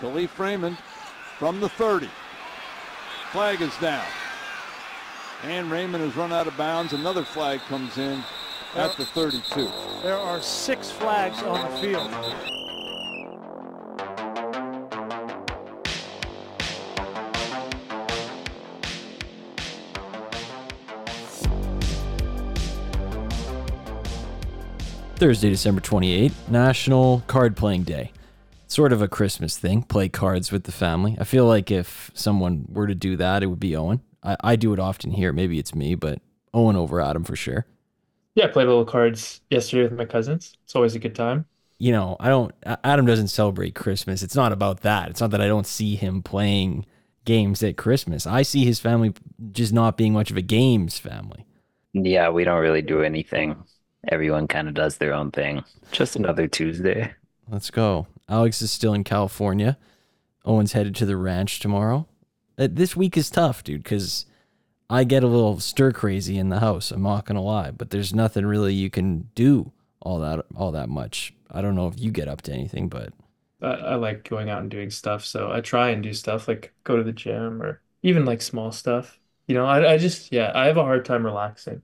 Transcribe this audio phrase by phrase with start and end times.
[0.00, 0.78] Kalif Raymond
[1.38, 2.08] from the 30.
[3.32, 4.06] Flag is down.
[5.44, 6.92] And Raymond has run out of bounds.
[6.92, 8.22] Another flag comes in
[8.76, 9.68] at the 32.
[10.02, 12.10] There are six flags on the field.
[25.16, 28.12] Thursday, December 28th, National Card Playing Day.
[28.70, 31.16] Sort of a Christmas thing, play cards with the family.
[31.18, 34.00] I feel like if someone were to do that, it would be Owen.
[34.22, 35.32] I, I do it often here.
[35.32, 36.20] Maybe it's me, but
[36.54, 37.66] Owen over Adam for sure.
[38.36, 40.56] Yeah, I played a little cards yesterday with my cousins.
[40.62, 41.46] It's always a good time.
[41.78, 44.22] You know, I don't, Adam doesn't celebrate Christmas.
[44.22, 45.10] It's not about that.
[45.10, 46.86] It's not that I don't see him playing
[47.24, 48.24] games at Christmas.
[48.24, 49.12] I see his family
[49.50, 51.44] just not being much of a games family.
[51.92, 53.56] Yeah, we don't really do anything.
[54.06, 55.64] Everyone kind of does their own thing.
[55.90, 57.12] Just another Tuesday.
[57.48, 58.06] Let's go.
[58.30, 59.78] Alex is still in California.
[60.44, 62.08] Owen's headed to the ranch tomorrow.
[62.58, 64.26] Uh, This week is tough, dude, because
[64.90, 66.90] I get a little stir crazy in the house.
[66.92, 70.88] I'm not gonna lie, but there's nothing really you can do all that all that
[70.90, 71.34] much.
[71.50, 73.12] I don't know if you get up to anything, but
[73.62, 76.74] I, I like going out and doing stuff, so I try and do stuff like
[76.84, 79.18] go to the gym or even like small stuff.
[79.46, 81.82] You know, I, I just, yeah, I have a hard time relaxing.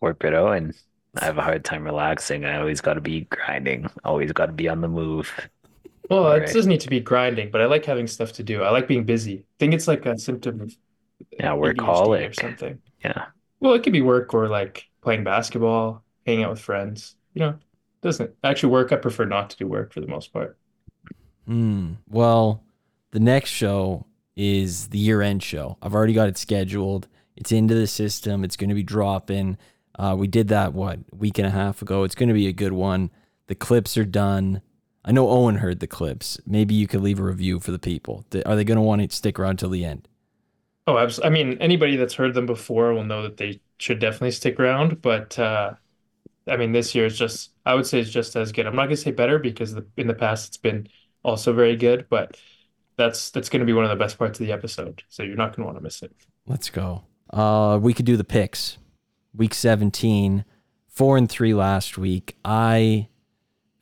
[0.00, 0.72] Corporate Owen.
[1.16, 2.44] I have a hard time relaxing.
[2.44, 3.88] I always got to be grinding.
[4.04, 5.32] Always got to be on the move.
[6.10, 6.52] Well, it Right.
[6.52, 8.62] doesn't need to be grinding, but I like having stuff to do.
[8.62, 9.40] I like being busy.
[9.40, 10.76] I think it's like a symptom of
[11.32, 12.80] Yeah, ADHD or something.
[13.04, 13.26] Yeah.
[13.60, 17.16] Well, it could be work or like playing basketball, hanging out with friends.
[17.34, 17.58] You know,
[18.02, 18.92] doesn't actually work.
[18.92, 20.56] I prefer not to do work for the most part.
[21.46, 21.94] Hmm.
[22.08, 22.62] Well,
[23.10, 24.06] the next show
[24.36, 25.76] is the year end show.
[25.82, 27.08] I've already got it scheduled.
[27.36, 28.44] It's into the system.
[28.44, 29.56] It's going to be dropping.
[29.98, 32.04] Uh, we did that what week and a half ago.
[32.04, 33.10] It's going to be a good one.
[33.48, 34.62] The clips are done.
[35.04, 36.38] I know Owen heard the clips.
[36.46, 38.24] Maybe you could leave a review for the people.
[38.46, 40.06] Are they going to want to stick around till the end?
[40.86, 44.30] Oh, abs- I mean, anybody that's heard them before will know that they should definitely
[44.30, 45.02] stick around.
[45.02, 45.74] But uh,
[46.46, 48.66] I mean, this year is just, I would say it's just as good.
[48.66, 50.88] I'm not gonna say better because the, in the past it's been
[51.22, 52.38] also very good, but
[52.96, 55.02] that's that's gonna be one of the best parts of the episode.
[55.08, 56.14] So you're not gonna want to miss it.
[56.46, 57.04] Let's go.
[57.30, 58.78] Uh, we could do the picks.
[59.38, 60.44] Week 17,
[60.88, 62.36] four and three last week.
[62.44, 63.06] I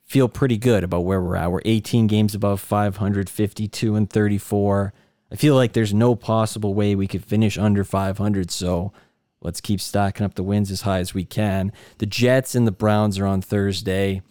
[0.05, 1.51] feel pretty good about where we're at.
[1.51, 4.93] We're 18 games above 500, 52 and 34.
[5.31, 8.51] I feel like there's no possible way we could finish under 500.
[8.51, 8.93] So
[9.41, 11.71] let's keep stacking up the wins as high as we can.
[11.97, 14.21] The Jets and the Browns are on Thursday.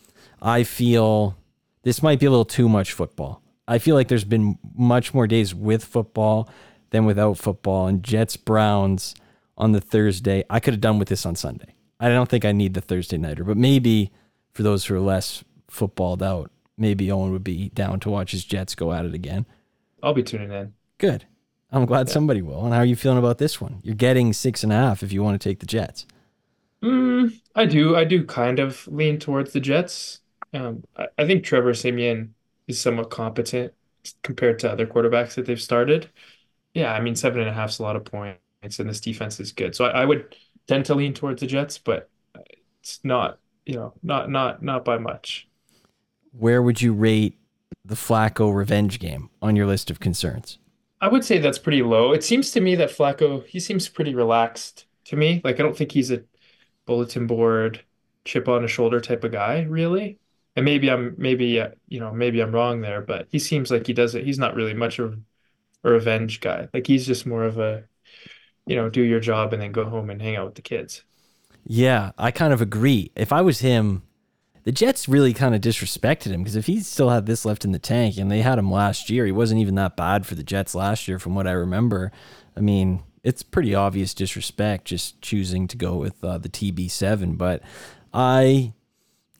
[0.41, 1.37] I feel
[1.83, 3.43] this might be a little too much football.
[3.67, 6.49] I feel like there's been much more days with football
[6.91, 7.89] than without football.
[7.89, 9.17] And Jets Browns
[9.57, 10.45] on the Thursday.
[10.51, 11.75] I could have done with this on Sunday.
[11.99, 14.13] I don't think I need the Thursday nighter, but maybe
[14.53, 18.45] for those who are less footballed out, maybe Owen would be down to watch his
[18.45, 19.47] Jets go at it again.
[20.03, 20.75] I'll be tuning in.
[20.99, 21.27] Good.
[21.73, 22.65] I'm glad somebody will.
[22.65, 23.81] And how are you feeling about this one?
[23.83, 26.07] You're getting six and a half if you want to take the Jets.
[26.83, 27.97] Mm, I do.
[27.97, 30.21] I do kind of lean towards the Jets.
[30.53, 32.35] Um, I, I think Trevor Siemian
[32.69, 33.73] is somewhat competent
[34.23, 36.11] compared to other quarterbacks that they've started.
[36.75, 38.41] Yeah, I mean, seven and a half is a lot of points,
[38.79, 39.75] and this defense is good.
[39.75, 40.35] So I, I would
[40.67, 42.11] tend to lean towards the Jets, but
[42.81, 45.49] it's not, you know, not not not by much.
[46.33, 47.39] Where would you rate
[47.85, 50.59] the Flacco revenge game on your list of concerns?
[51.01, 52.13] I would say that's pretty low.
[52.13, 55.41] It seems to me that Flacco, he seems pretty relaxed to me.
[55.45, 56.25] Like I don't think he's a
[56.87, 57.85] bulletin board,
[58.25, 60.19] chip on a shoulder type of guy, really.
[60.57, 63.87] And maybe I'm maybe uh, you know, maybe I'm wrong there, but he seems like
[63.87, 65.19] he doesn't he's not really much of
[65.85, 66.69] a revenge guy.
[66.75, 67.85] Like he's just more of a,
[68.67, 71.03] you know, do your job and then go home and hang out with the kids.
[71.65, 73.11] Yeah, I kind of agree.
[73.17, 74.03] If I was him,
[74.65, 77.73] the Jets really kind of disrespected him because if he still had this left in
[77.73, 80.43] the tank and they had him last year, he wasn't even that bad for the
[80.43, 82.13] Jets last year, from what I remember.
[82.57, 87.63] I mean, it's pretty obvious disrespect just choosing to go with uh, the TB7, but
[88.15, 88.73] I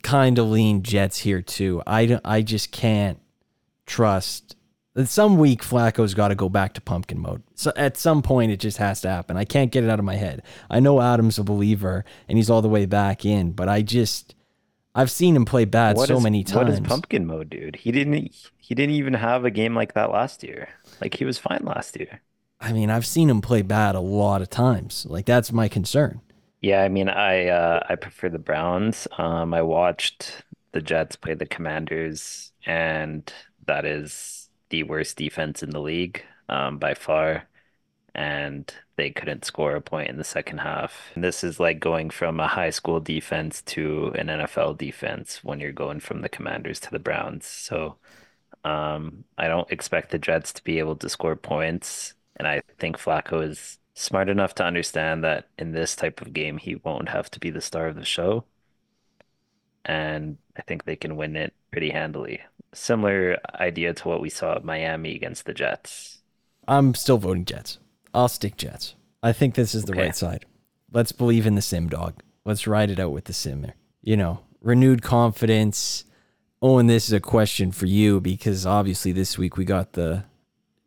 [0.03, 1.83] kind of lean Jets here too.
[1.87, 3.21] I, I just can't
[3.87, 4.56] trust.
[5.05, 7.43] Some week Flacco's got to go back to pumpkin mode.
[7.55, 9.37] So at some point it just has to happen.
[9.37, 10.43] I can't get it out of my head.
[10.71, 14.35] I know Adam's a believer and he's all the way back in, but I just
[14.95, 16.89] I've seen him play bad What so is- many What is times.
[16.89, 17.77] pumpkin mode, dude?
[17.77, 20.69] He didn't he didn't even have a game like that last year.
[21.01, 22.23] Like he was fine last year.
[22.61, 25.05] I mean, I've seen him play bad a lot of times.
[25.09, 26.23] Like that's my concern.
[26.63, 29.07] Yeah, I mean, I uh, I prefer the Browns.
[29.19, 30.43] Um, I watched
[30.73, 33.31] the Jets play the Commanders, and
[33.67, 34.36] that is
[34.71, 37.49] the worst defense in the league, um, by far.
[38.15, 41.11] And they couldn't score a point in the second half.
[41.15, 45.61] And this is like going from a high school defense to an NFL defense when
[45.61, 47.47] you're going from the Commanders to the Browns.
[47.47, 47.99] So,
[48.65, 52.99] Um, I don't expect the Jets to be able to score points, and I think
[52.99, 57.31] Flacco is smart enough to understand that in this type of game he won't have
[57.33, 58.45] to be the star of the show.
[59.85, 62.43] And I think they can win it pretty handily.
[62.77, 66.19] Similar idea to what we saw at Miami against the Jets.
[66.69, 67.79] I'm still voting Jets.
[68.13, 68.95] I'll stick Jets.
[69.23, 70.03] I think this is the Okay.
[70.03, 70.45] right side.
[70.93, 72.23] Let's believe in the sim dog.
[72.45, 73.75] Let's ride it out with the simmer.
[74.03, 76.05] You know, renewed confidence.
[76.61, 80.25] Oh, and this is a question for you because obviously this week we got the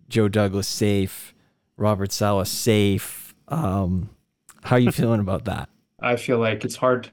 [0.08, 1.34] Joe Douglas safe,
[1.76, 3.34] Robert Saleh safe.
[3.48, 4.10] Um,
[4.64, 5.70] how are you feeling about that?
[6.00, 7.12] I feel like it's hard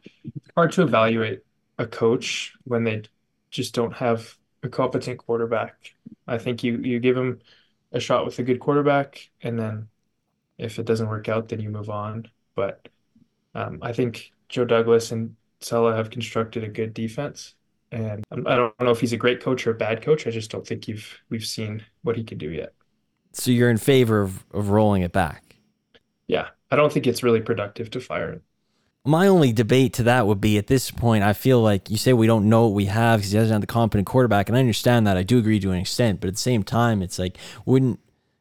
[0.54, 1.40] hard to evaluate
[1.78, 3.02] a coach when they
[3.50, 5.94] just don't have a competent quarterback.
[6.26, 7.40] I think you you give him
[7.92, 9.88] a shot with a good quarterback, and then
[10.58, 12.28] if it doesn't work out, then you move on.
[12.54, 12.88] But
[13.54, 17.54] um, I think Joe Douglas and Saleh have constructed a good defense,
[17.92, 20.26] and I don't know if he's a great coach or a bad coach.
[20.26, 22.72] I just don't think you've we've seen what he can do yet.
[23.32, 25.56] So you're in favor of, of rolling it back.
[26.26, 28.42] Yeah, I don't think it's really productive to fire him.
[29.06, 32.12] My only debate to that would be at this point, I feel like you say
[32.12, 34.60] we don't know what we have because he doesn't have the competent quarterback, and I
[34.60, 35.16] understand that.
[35.16, 38.00] I do agree to an extent, but at the same time, it's like wouldn't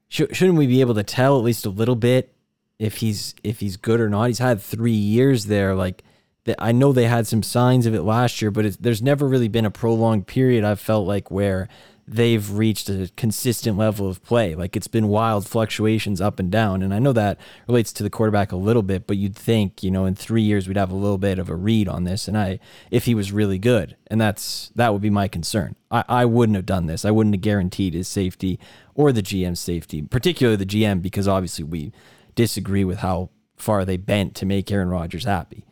[0.10, 2.34] sh- shouldn't we be able to tell at least a little bit
[2.80, 4.28] if he's if he's good or not?
[4.28, 5.76] He's had three years there.
[5.76, 6.04] Like
[6.46, 9.48] that, I know they had some signs of it last year, but there's never really
[9.48, 10.64] been a prolonged period.
[10.64, 11.70] I've felt like where
[12.08, 14.54] they've reached a consistent level of play.
[14.54, 16.84] Like it's been wild fluctuations up and down.
[16.84, 19.90] And I know that relates to the quarterback a little bit, but you'd think, you
[19.90, 22.28] know, in three years we'd have a little bit of a read on this.
[22.28, 22.60] And I
[22.92, 23.96] if he was really good.
[24.08, 25.76] And that's that would be my concern.
[25.90, 27.06] I, I wouldn't have done this.
[27.06, 28.60] I wouldn't have guaranteed his safety
[28.94, 31.92] or the GM's safety, particularly the GM, because obviously we
[32.36, 35.66] disagree with how far they bent to make Aaron Rodgers happy.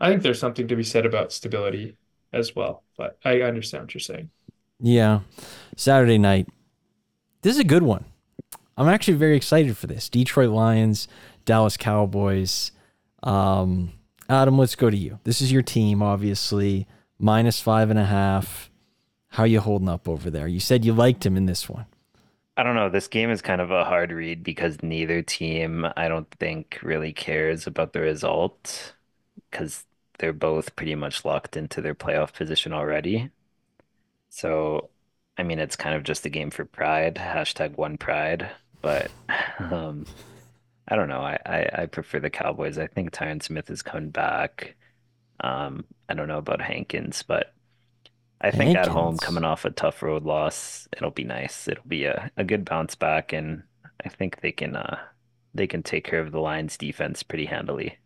[0.00, 1.96] I think there's something to be said about stability
[2.32, 4.30] as well, but I understand what you're saying.
[4.80, 5.20] Yeah.
[5.76, 6.48] Saturday night.
[7.42, 8.04] This is a good one.
[8.76, 10.08] I'm actually very excited for this.
[10.08, 11.08] Detroit Lions,
[11.44, 12.70] Dallas Cowboys.
[13.22, 13.92] Um,
[14.28, 15.18] Adam, let's go to you.
[15.24, 16.86] This is your team, obviously.
[17.18, 18.70] Minus five and a half.
[19.30, 20.46] How are you holding up over there?
[20.46, 21.86] You said you liked him in this one.
[22.56, 22.88] I don't know.
[22.88, 27.12] This game is kind of a hard read because neither team, I don't think, really
[27.12, 28.94] cares about the result
[29.50, 29.84] because
[30.18, 33.30] they're both pretty much locked into their playoff position already.
[34.30, 34.90] So,
[35.36, 37.16] I mean, it's kind of just a game for pride.
[37.16, 38.50] Hashtag one pride.
[38.82, 39.12] But
[39.70, 40.06] um,
[40.88, 41.20] I don't know.
[41.20, 42.78] I, I, I prefer the Cowboys.
[42.78, 44.76] I think Tyron Smith is coming back.
[45.40, 47.54] Um, I don't know about Hankins, but
[48.40, 51.68] I think at home, coming off a tough road loss, it'll be nice.
[51.68, 53.64] It'll be a, a good bounce back, and
[54.04, 54.98] I think they can uh
[55.54, 57.98] they can take care of the Lions defense pretty handily.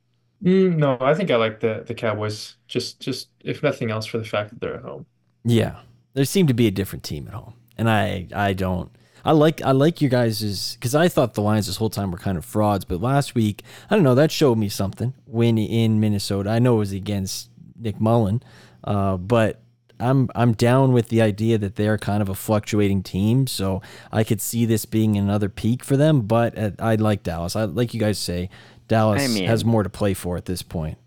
[0.45, 4.19] Mm, no, I think I like the the Cowboys just just if nothing else for
[4.19, 5.07] the fact that they're at home.
[5.45, 5.81] Yeah.
[6.15, 7.55] There seemed to be a different team at home.
[7.79, 8.91] And I I don't
[9.25, 12.19] I like I like you guys' because I thought the Lions this whole time were
[12.19, 15.15] kind of frauds, but last week, I don't know, that showed me something.
[15.27, 16.51] Win in Minnesota.
[16.51, 18.43] I know it was against Nick Mullen,
[18.85, 19.61] uh, but
[20.01, 23.81] I'm I'm down with the idea that they're kind of a fluctuating team, so
[24.11, 26.23] I could see this being another peak for them.
[26.23, 27.55] But uh, I like Dallas.
[27.55, 28.51] I like you guys say,
[28.89, 30.99] Dallas I mean- has more to play for at this point.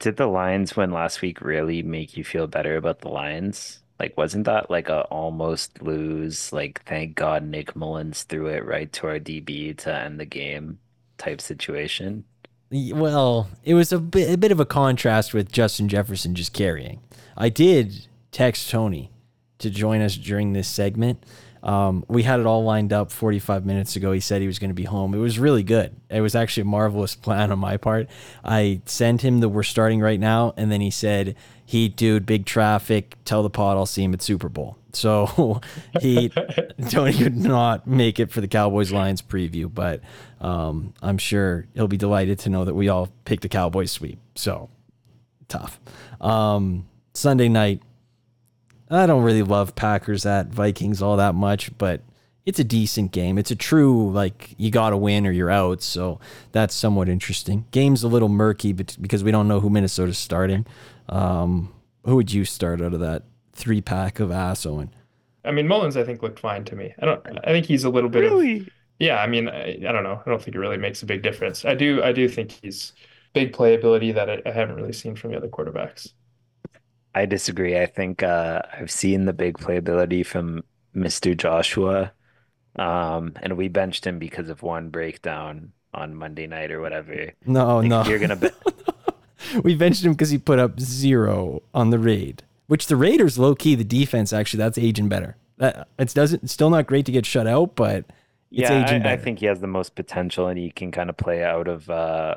[0.00, 3.80] Did the Lions win last week really make you feel better about the Lions?
[4.00, 6.54] Like, wasn't that like a almost lose?
[6.54, 10.78] Like, thank God Nick Mullens threw it right to our DB to end the game
[11.18, 12.24] type situation.
[12.70, 17.00] Well, it was a bit, a bit of a contrast with Justin Jefferson just carrying.
[17.36, 19.10] I did text Tony
[19.58, 21.22] to join us during this segment.
[21.62, 24.12] Um, we had it all lined up 45 minutes ago.
[24.12, 25.12] He said he was going to be home.
[25.12, 25.94] It was really good.
[26.08, 28.08] It was actually a marvelous plan on my part.
[28.42, 31.36] I sent him the we're starting right now, and then he said,
[31.70, 33.16] "He, dude, big traffic.
[33.24, 35.60] Tell the pod I'll see him at Super Bowl." So
[36.00, 36.28] he
[36.88, 40.00] Tony could not make it for the Cowboys Lions preview, but
[40.40, 44.18] um, I'm sure he'll be delighted to know that we all picked the Cowboys sweep.
[44.34, 44.68] So
[45.46, 45.78] tough.
[46.20, 47.82] Um, Sunday night,
[48.90, 52.00] I don't really love Packers at Vikings all that much, but
[52.46, 53.38] it's a decent game.
[53.38, 56.20] It's a true like you got to win or you're out, so
[56.52, 57.66] that's somewhat interesting.
[57.70, 60.66] Game's a little murky but because we don't know who Minnesota's starting.
[61.08, 61.72] Um,
[62.04, 64.90] who would you start out of that three pack of ass Owen?
[65.44, 66.94] I mean, Mullens, I think looked fine to me.
[67.00, 67.26] I don't.
[67.44, 68.68] I think he's a little bit of.
[68.98, 70.20] Yeah, I mean, I, I don't know.
[70.24, 71.64] I don't think it really makes a big difference.
[71.64, 72.02] I do.
[72.02, 72.92] I do think he's
[73.32, 76.12] big playability that I, I haven't really seen from the other quarterbacks.
[77.14, 77.78] I disagree.
[77.78, 80.62] I think uh, I've seen the big playability from
[80.94, 81.36] Mr.
[81.36, 82.12] Joshua,
[82.76, 87.32] um, and we benched him because of one breakdown on Monday night or whatever.
[87.44, 88.04] No, no.
[88.04, 88.54] you're gonna bet,
[89.62, 93.54] we benched him because he put up zero on the raid, which the Raiders low
[93.54, 95.36] key the defense actually that's aging better.
[95.58, 96.44] That it doesn't.
[96.44, 98.06] It's still not great to get shut out, but
[98.50, 101.10] it's yeah, aging I, I think he has the most potential, and he can kind
[101.10, 102.36] of play out of uh,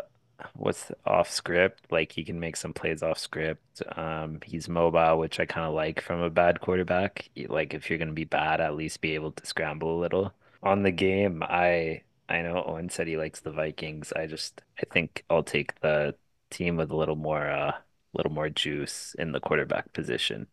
[0.55, 1.91] what's off script.
[1.91, 3.81] Like he can make some plays off script.
[3.97, 7.29] Um, he's mobile, which I kind of like from a bad quarterback.
[7.47, 10.33] Like if you're gonna be bad, at least be able to scramble a little.
[10.61, 14.13] On the game, I I know Owen said he likes the Vikings.
[14.15, 16.15] I just I think I'll take the
[16.49, 17.73] team with a little more uh,
[18.13, 20.47] little more juice in the quarterback position.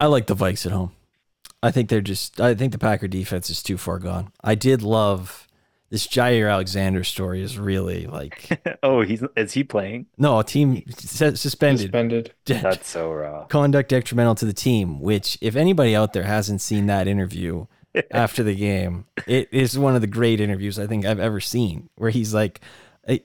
[0.00, 0.92] I like the Vikes at home.
[1.62, 2.40] I think they're just.
[2.40, 4.32] I think the Packer defense is too far gone.
[4.44, 5.47] I did love
[5.90, 7.42] this Jaire Alexander story.
[7.42, 10.06] Is really like Oh, he's is he playing?
[10.16, 11.38] no a team suspended.
[11.38, 12.32] Suspended.
[12.44, 13.44] That's so raw.
[13.46, 15.00] conduct detrimental to the team.
[15.00, 17.66] Which, if anybody out there hasn't seen that interview
[18.10, 21.88] after the game, it is one of the great interviews I think I've ever seen.
[21.96, 22.60] Where he's like,
[23.08, 23.20] I,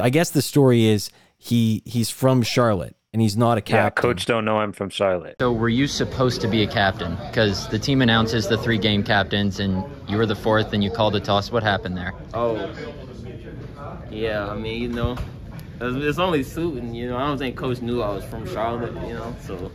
[0.00, 3.76] I guess the story is he he's from Charlotte and he's not a captain.
[3.76, 5.36] Yeah, coach don't know I'm from Charlotte.
[5.40, 7.16] So were you supposed to be a captain?
[7.28, 10.90] Because the team announces the three game captains, and you were the fourth, and you
[10.90, 11.50] called a toss.
[11.50, 12.12] What happened there?
[12.34, 12.70] Oh,
[14.10, 14.48] yeah.
[14.48, 15.16] I mean, you know,
[15.80, 16.94] it's, it's only suiting.
[16.94, 18.94] You know, I don't think Coach knew I was from Charlotte.
[19.06, 19.70] You know, so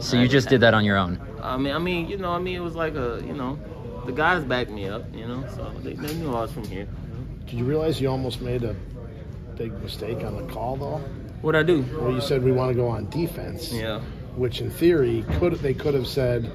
[0.00, 1.20] So you just did that on your own.
[1.42, 3.58] I mean, I mean, you know, I mean, it was like a, you know,
[4.06, 5.04] the guys backed me up.
[5.14, 6.88] You know, so they, they knew I was from here.
[7.44, 8.74] Did you realize you almost made a
[9.56, 11.02] big mistake on the call, though?
[11.42, 11.84] What I do?
[12.00, 14.00] Well, you said we want to go on defense, Yeah.
[14.36, 16.50] which in theory could they could have said,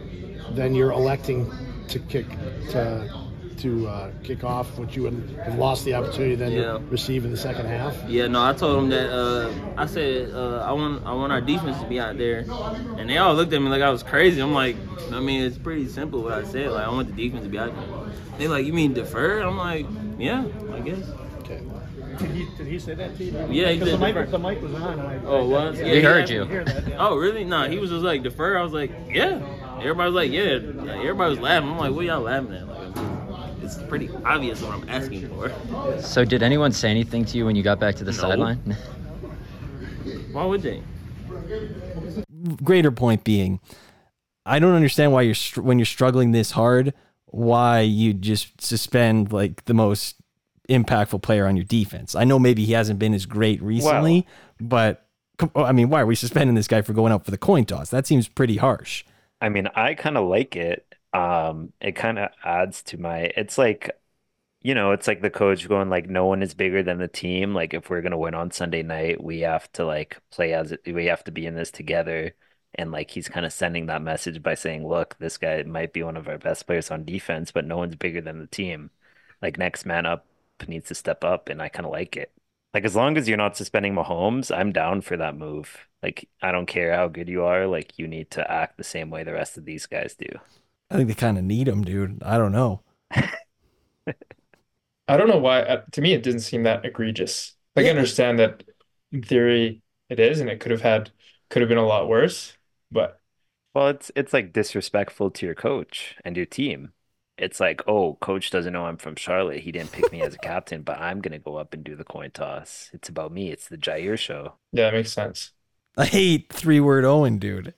[0.51, 1.51] then you're electing
[1.89, 2.25] to kick
[2.71, 3.09] to
[3.57, 6.61] to uh, kick off, which you would have lost the opportunity then Yeah.
[6.73, 7.95] to receive in the second half.
[8.09, 9.09] Yeah, no, I told them that.
[9.09, 12.45] Uh, I said uh, I want I want our defense to be out there,
[12.97, 14.41] and they all looked at me like I was crazy.
[14.41, 14.75] I'm like,
[15.13, 16.71] I mean, it's pretty simple what I said.
[16.71, 17.85] Like, I want the defense to be out there.
[18.37, 19.39] They like, you mean defer?
[19.41, 19.85] I'm like,
[20.17, 20.99] yeah, I guess.
[22.15, 22.27] Okay.
[22.27, 23.31] Did he, did he say that to you?
[23.49, 24.15] Yeah, he Because the did.
[24.15, 24.99] mic, the mic was on.
[24.99, 25.79] And I, Oh, was?
[25.79, 26.45] Yeah, We heard you.
[26.45, 26.87] hear that.
[26.87, 26.95] Yeah.
[26.99, 27.43] Oh, really?
[27.43, 28.57] Nah, he was just like defer.
[28.57, 29.41] I was like, yeah.
[29.79, 30.59] Everybody was like, yeah.
[30.83, 31.69] Like, everybody was laughing.
[31.69, 32.67] I'm like, what y'all laughing at?
[32.67, 35.51] Like, it's pretty obvious what I'm asking for.
[36.01, 38.17] So did anyone say anything to you when you got back to the No.
[38.17, 38.57] sideline?
[40.31, 40.81] Why would they?
[42.63, 43.59] greater point being,
[44.45, 46.93] I don't understand why you're str- when you're struggling this hard,
[47.27, 50.15] why you just suspend like the most
[50.69, 52.15] impactful player on your defense.
[52.15, 54.25] I know maybe he hasn't been as great recently,
[54.59, 55.05] but
[55.55, 57.89] I mean, why are we suspending this guy for going out for the coin toss?
[57.89, 59.03] That seems pretty harsh.
[59.41, 60.95] I mean, I kind of like it.
[61.13, 63.89] Um, it kind of adds to my, it's like,
[64.61, 67.53] you know, it's like the coach going like, no one is bigger than the team.
[67.53, 71.05] Like if we're gonna win on Sunday night, we have to like play as we
[71.07, 72.35] have to be in this together.
[72.75, 76.03] And like he's kind of sending that message by saying, look, this guy might be
[76.03, 78.91] one of our best players on defense, but no one's bigger than the team.
[79.41, 80.25] Like next man up
[80.67, 82.31] needs to step up, and I kind of like it.
[82.73, 85.87] Like as long as you're not suspending Mahomes, I'm down for that move.
[86.01, 89.09] Like I don't care how good you are, like you need to act the same
[89.09, 90.27] way the rest of these guys do.
[90.89, 92.21] I think they kind of need him, dude.
[92.23, 92.81] I don't know.
[95.07, 95.61] I don't know why.
[95.61, 97.55] Uh, to me, it didn't seem that egregious.
[97.75, 98.63] Like I understand that
[99.11, 101.11] in theory it is, and it could have had
[101.49, 102.57] could have been a lot worse.
[102.91, 103.19] But
[103.73, 106.93] Well, it's it's like disrespectful to your coach and your team.
[107.37, 109.61] It's like, oh, coach doesn't know I'm from Charlotte.
[109.61, 112.03] He didn't pick me as a captain, but I'm gonna go up and do the
[112.03, 112.89] coin toss.
[112.93, 113.51] It's about me.
[113.51, 114.53] It's the Jaire show.
[114.71, 115.51] yeah, that makes sense.
[115.97, 117.73] I hate three word Owen, dude.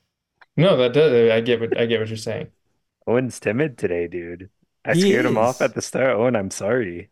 [0.57, 1.31] No, that does.
[1.31, 2.47] I get what I get what you're saying.
[3.07, 4.50] Owen's timid today, dude.
[4.83, 6.15] I He scared him off at the start.
[6.15, 7.09] Owen, I'm sorry.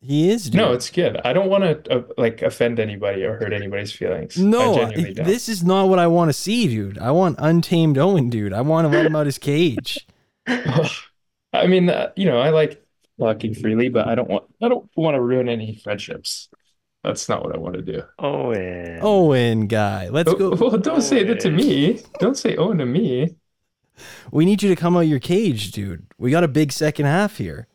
[0.00, 0.56] He is, dude.
[0.56, 1.18] No, it's good.
[1.24, 4.36] I don't want to uh, like offend anybody or hurt anybody's feelings.
[4.36, 5.26] No, genuinely I- don't.
[5.26, 6.98] this is not what I want to see, dude.
[6.98, 8.52] I want untamed Owen, dude.
[8.52, 10.06] I want to let him out his cage.
[11.54, 12.84] I mean, uh, you know, I like
[13.18, 16.48] talking freely, but I don't want I don't want to ruin any friendships.
[17.02, 18.02] That's not what I want to do.
[18.18, 18.98] Owen.
[19.02, 20.08] Owen guy.
[20.08, 20.50] Let's Oh, go.
[20.54, 22.00] well, don't say that to me.
[22.18, 23.36] Don't say Owen to me.
[24.30, 26.06] We need you to come out of your cage, dude.
[26.18, 27.68] We got a big second half here.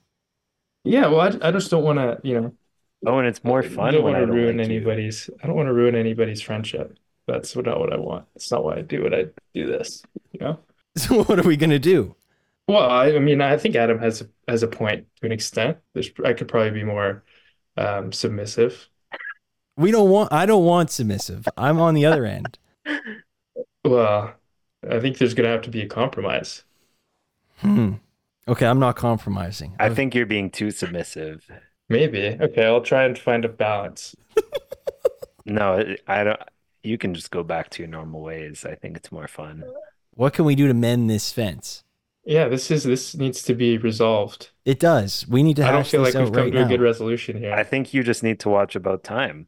[0.84, 2.54] Yeah, well, I, I just don't want to, you know,
[3.06, 3.88] Owen, it's more fun.
[3.88, 4.64] I fun don't when want I to don't ruin like you.
[4.76, 5.30] anybody's.
[5.44, 6.98] I don't want to ruin anybody's friendship.
[7.28, 8.26] That's what, not what I want.
[8.36, 10.60] It's not why I do what I do this, you know.
[10.98, 12.16] So what are we gonna do?
[12.70, 15.80] Well, I, I mean, I think Adam has a, has a point to an extent.
[15.96, 17.24] There's, I could probably be more
[17.78, 18.88] um, submissive.
[19.76, 20.32] We don't want.
[20.32, 21.48] I don't want submissive.
[21.58, 22.60] I'm on the other end.
[23.86, 24.34] Well,
[24.88, 26.66] I think there's gonna have to be a compromise.
[27.60, 27.94] Hmm.
[28.46, 29.74] Okay, I'm not compromising.
[29.80, 31.50] I think you're being too submissive.
[31.88, 32.38] Maybe.
[32.40, 34.16] Okay, I'll try and find a balance.
[35.46, 36.40] No, I don't.
[36.84, 38.66] You can just go back to your normal ways.
[38.66, 39.64] I think it's more fun.
[40.14, 41.84] What can we do to mend this fence?
[42.30, 44.52] Yeah, this is this needs to be resolved.
[44.64, 45.28] It does.
[45.28, 47.38] We need to I don't feel this like we've come right to a good resolution
[47.38, 47.54] here.
[47.54, 49.48] I think you just need to watch About Time.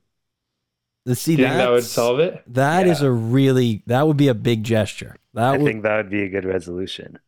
[1.06, 2.44] Let's see Do that would solve it?
[2.48, 3.08] That is Yeah.
[3.08, 5.16] a really that would be a big gesture.
[5.34, 7.20] That I would think that would be a good resolution.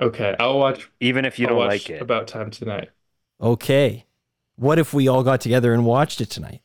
[0.00, 0.90] Okay, I'll watch.
[1.00, 2.02] even if you I'll don't watch like it.
[2.02, 2.90] About time tonight.
[3.40, 4.06] Okay.
[4.56, 6.62] What if we all got together and watched it tonight?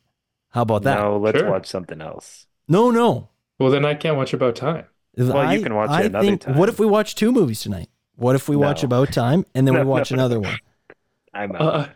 [0.49, 0.99] How about that?
[0.99, 1.49] No, let's Sure.
[1.49, 2.47] watch something else.
[2.67, 3.29] No, no.
[3.59, 4.85] Well, then I can't watch about time.
[5.17, 6.57] Well, I- you can watch it I another think, time.
[6.57, 7.89] What if we watch two movies tonight?
[8.15, 10.49] What if we watch About Time and then we watch no, another no.
[10.49, 10.57] one?
[11.33, 11.61] I'm out.
[11.61, 11.87] Uh,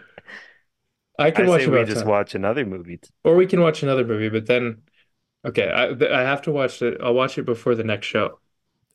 [1.20, 2.98] I I can watch say we about just time, watch another movie.
[2.98, 4.30] t- or we can watch another movie.
[4.30, 4.82] But then,
[5.46, 5.86] okay, I
[6.20, 6.98] I have to watch it.
[7.02, 8.40] I'll watch it before the next show.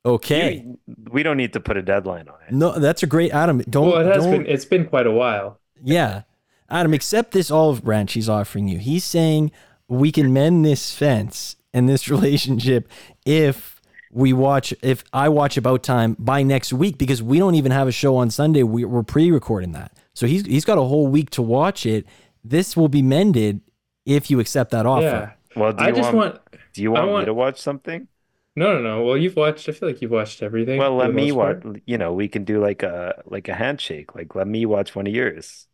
[0.04, 0.64] Okay.
[0.64, 0.78] You-
[1.10, 2.52] we don't need to put a deadline on it.
[2.54, 3.58] No, that's a great Adam.
[3.68, 3.90] Don't.
[3.90, 4.46] well, it has don't- been.
[4.46, 5.60] It's been quite a while.
[5.82, 6.22] Yeah.
[6.70, 8.78] Adam, accept this olive branch he's offering you.
[8.78, 9.50] He's saying
[9.88, 12.88] we can mend this fence and this relationship
[13.26, 13.80] if
[14.12, 17.88] we watch, if I watch About Time by next week, because we don't even have
[17.88, 18.62] a show on Sunday.
[18.62, 19.92] We, we're pre recording that.
[20.14, 22.06] So he's, he's got a whole week to watch it.
[22.44, 23.60] This will be mended
[24.04, 25.02] if you accept that offer.
[25.02, 26.40] Yeah, Well, do I just want, want.
[26.74, 28.08] do you I want me to watch something?
[28.54, 29.04] No, no, no.
[29.04, 29.66] Well, you've watched.
[29.68, 30.78] I feel like you've watched everything.
[30.78, 31.62] Well, let me watch.
[31.62, 31.80] part.
[31.86, 34.14] You know, we can do like a like a handshake.
[34.14, 35.66] Like, let me watch one of yours.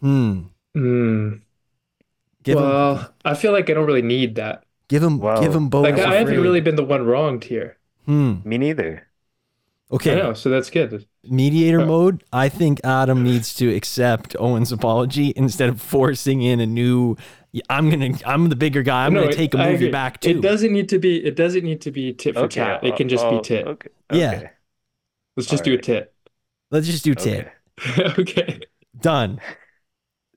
[0.00, 0.46] Hmm.
[0.74, 1.34] Hmm.
[2.42, 4.64] Give him, well, I feel like I don't really need that.
[4.88, 5.84] give him, Well, give him both.
[5.84, 7.78] Like I haven't really been the one wronged here.
[8.06, 8.36] Hmm.
[8.44, 9.08] Me neither.
[9.90, 10.16] I Okay.
[10.16, 11.06] know, so that's good.
[11.22, 11.86] mediator Oh.
[11.86, 17.16] mode, I think Adam needs to accept Owen's apology instead of forcing in a new.
[17.70, 18.18] I'm gonna.
[18.26, 19.06] I'm the bigger guy.
[19.06, 20.30] I'm No, gonna it- take a movie back too.
[20.30, 21.24] It doesn't need to be.
[21.24, 22.60] It doesn't need to be tit for Okay.
[22.60, 22.82] tat.
[22.84, 23.66] It can just oh, be tit.
[23.66, 23.88] Okay.
[24.12, 24.48] Yeah.
[25.36, 26.12] Let's just do a tit.
[26.70, 27.48] Let's just do tit.
[27.96, 28.04] okay.
[28.18, 28.60] okay.
[29.00, 29.40] Done.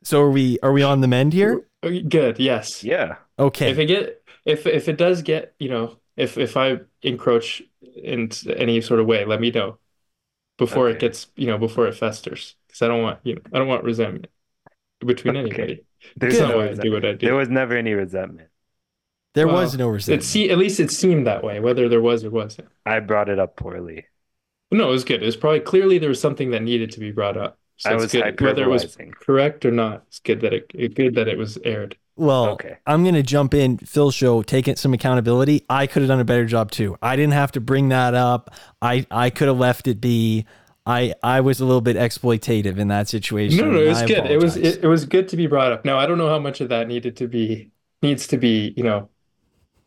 [0.03, 0.59] So are we?
[0.61, 1.65] Are we on the mend here?
[1.81, 2.37] Good.
[2.39, 2.83] Yes.
[2.83, 3.15] Yeah.
[3.39, 3.71] Okay.
[3.71, 7.63] If it get if if it does get you know if if I encroach
[7.95, 9.79] in any sort of way, let me know
[10.57, 13.59] before it gets you know before it festers because I don't want you know I
[13.59, 14.27] don't want resentment
[15.05, 15.37] between Okay.
[15.37, 15.85] anybody.
[16.19, 18.49] There's no why I do what I There was never any resentment.
[19.35, 20.23] there well, was no It resentment.
[20.23, 22.69] see at least it seemed that way, whether there was or wasn't.
[22.87, 24.07] I brought it up poorly.
[24.71, 25.23] No, it was good.
[25.23, 27.57] It was probably clearly there was something that needed to be brought up.
[27.77, 28.39] So I was good.
[28.41, 31.57] Whether it was correct or not, it's good that it, it good that it was
[31.63, 31.97] aired.
[32.17, 32.77] Well, Okay.
[32.85, 33.77] I'm gonna jump in.
[33.77, 35.63] Phil show taking some accountability.
[35.69, 36.97] I could have done a better job too.
[37.01, 38.53] I didn't have to bring that up.
[38.81, 40.45] I I could have left it be.
[40.85, 43.57] I I was a little bit exploitative in that situation.
[43.59, 44.25] No, no, it was I good.
[44.25, 45.85] It was it, it was good to be brought up.
[45.85, 48.83] Now I don't know how much of that needed to be needs to be, you
[48.83, 49.09] know,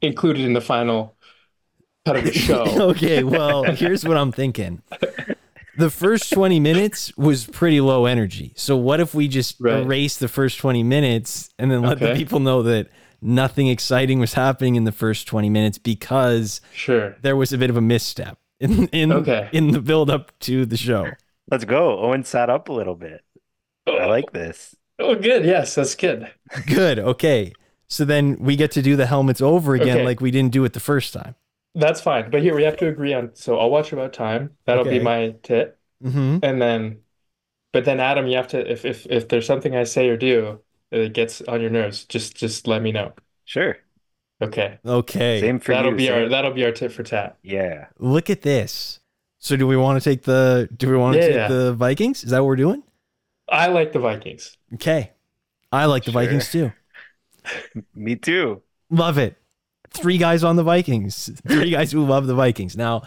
[0.03, 1.17] included in the final
[2.05, 2.65] cut of the show.
[2.91, 4.83] okay, well, here's what I'm thinking.
[5.81, 8.53] The first 20 minutes was pretty low energy.
[8.57, 9.83] So what if we just Right.
[9.83, 12.89] erase the first 20 minutes and then let the people know that
[13.23, 17.17] nothing exciting was happening in the first 20 minutes because Sure.
[17.23, 19.49] there was a bit of a misstep in in Okay.
[19.53, 21.07] in the build up to the show.
[21.51, 21.99] Let's go.
[21.99, 23.23] Owen sat up a little bit.
[23.87, 24.39] I like oh.
[24.39, 24.77] this.
[24.99, 25.45] Oh, good.
[25.47, 26.31] Yes, that's good.
[26.67, 26.99] Good.
[26.99, 27.53] Okay.
[27.89, 30.05] So then we get to do the helmets over again Okay.
[30.05, 31.35] like we didn't do it the first time.
[31.75, 32.31] That's fine.
[32.31, 33.31] But here we have to agree on.
[33.35, 34.51] So I'll watch about time.
[34.67, 34.99] That'll Okay.
[34.99, 35.79] be my tit.
[36.05, 36.41] Mhm.
[36.43, 36.99] And then,
[37.73, 40.61] but then Adam, you have to if if if there's something I say or do
[40.91, 43.13] that gets on your nerves, just just let me know.
[43.45, 43.77] Sure.
[44.43, 44.79] Okay.
[44.85, 45.41] Okay.
[45.41, 45.97] Same for That'll you.
[45.97, 47.37] be our same- that'll be our tit for tat.
[47.43, 47.87] Yeah.
[47.99, 49.01] Look at this.
[49.39, 51.49] So do we want to take the do we want to Yeah, take yeah.
[51.49, 52.25] the Vikings?
[52.25, 52.83] Is that what we're doing?
[53.49, 54.57] I like the Vikings.
[54.75, 55.13] Okay.
[55.73, 56.23] I like the Sure.
[56.23, 56.73] Vikings too.
[57.95, 58.63] Me too.
[58.91, 59.37] Love it.
[59.91, 61.31] Three guys on the Vikings.
[61.47, 62.77] Three guys who love the Vikings.
[62.77, 63.03] Now,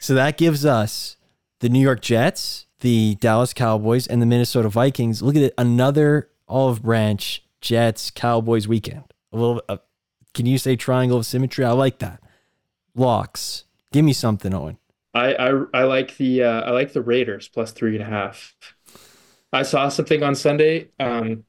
[0.00, 1.16] so that gives us
[1.60, 5.22] the New York Jets, the Dallas Cowboys, and the Minnesota Vikings.
[5.22, 5.54] Look at it.
[5.58, 9.04] Another olive branch Jets Cowboys weekend.
[9.32, 9.78] A little uh,
[10.34, 11.64] can you say triangle of symmetry?
[11.64, 12.20] I like that.
[12.94, 13.64] Locks.
[13.92, 14.78] Give me something, Owen.
[15.14, 18.54] I I I like the uh, I like the Raiders plus three and a half.
[19.52, 21.44] I saw something on Sunday um,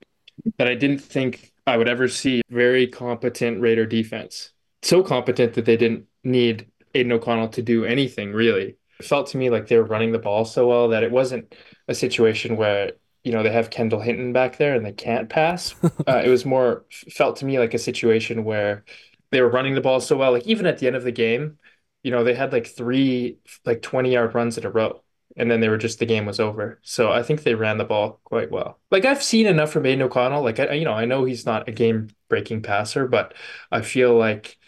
[0.58, 2.44] that I didn't think I would ever see.
[2.50, 4.52] Very competent Raider defense.
[4.86, 8.78] So competent that they didn't need Aidan O'Connell to do anything really.
[9.00, 11.56] It felt to me like they were running the ball so well that it wasn't
[11.88, 12.92] a situation where
[13.24, 15.74] you know they have Kendall Hinton back there and they can't pass.
[16.08, 18.86] Uh, it was more felt to me like a situation where
[19.32, 20.32] they were running the ball so well.
[20.32, 21.58] Like even at the end of the game,
[22.04, 25.02] you know, they had like three like 20 yard runs in a row.
[25.36, 26.80] And then they were just the game was over.
[26.84, 28.80] So I think they ran the ball quite well.
[28.92, 30.44] Like I've seen enough from Aidan O'Connell.
[30.44, 33.34] Like I, you know, I know he's not a game breaking passer, but
[33.72, 34.60] I feel like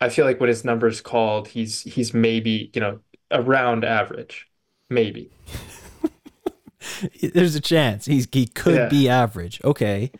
[0.00, 4.46] I feel like when his numbers called, he's he's maybe, you know, around average.
[4.90, 5.30] Maybe.
[7.34, 8.88] There's a chance he's he could Yeah.
[8.88, 9.60] be average.
[9.64, 10.12] Okay,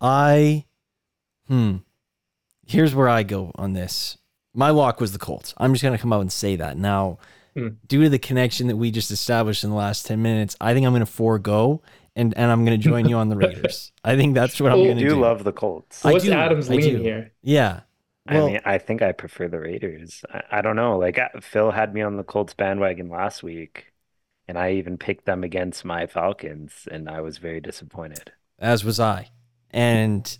[0.00, 0.66] I
[1.48, 1.76] hmm.
[2.66, 4.18] Here's where I go on this.
[4.54, 5.54] My lock was the Colts.
[5.58, 7.18] I'm just gonna come out and say that now.
[7.56, 7.68] Hmm.
[7.86, 10.86] Due to the connection that we just established in the last ten minutes, I think
[10.86, 11.82] I'm gonna forego
[12.14, 13.92] and and I'm gonna join you on the Raiders.
[14.04, 15.20] I think that's what I'm gonna I do do.
[15.20, 16.04] love the Colts.
[16.04, 17.02] I What's do, Adam's I lean do.
[17.02, 17.32] here?
[17.42, 17.80] Yeah.
[18.30, 20.24] I mean, I think I prefer the Raiders.
[20.32, 20.98] I, I don't know.
[20.98, 23.92] Like uh, Phil had me on the Colts bandwagon last week,
[24.48, 28.32] And I even picked them against my Falcons, and I was very disappointed.
[28.58, 29.30] As was I.
[29.70, 30.38] And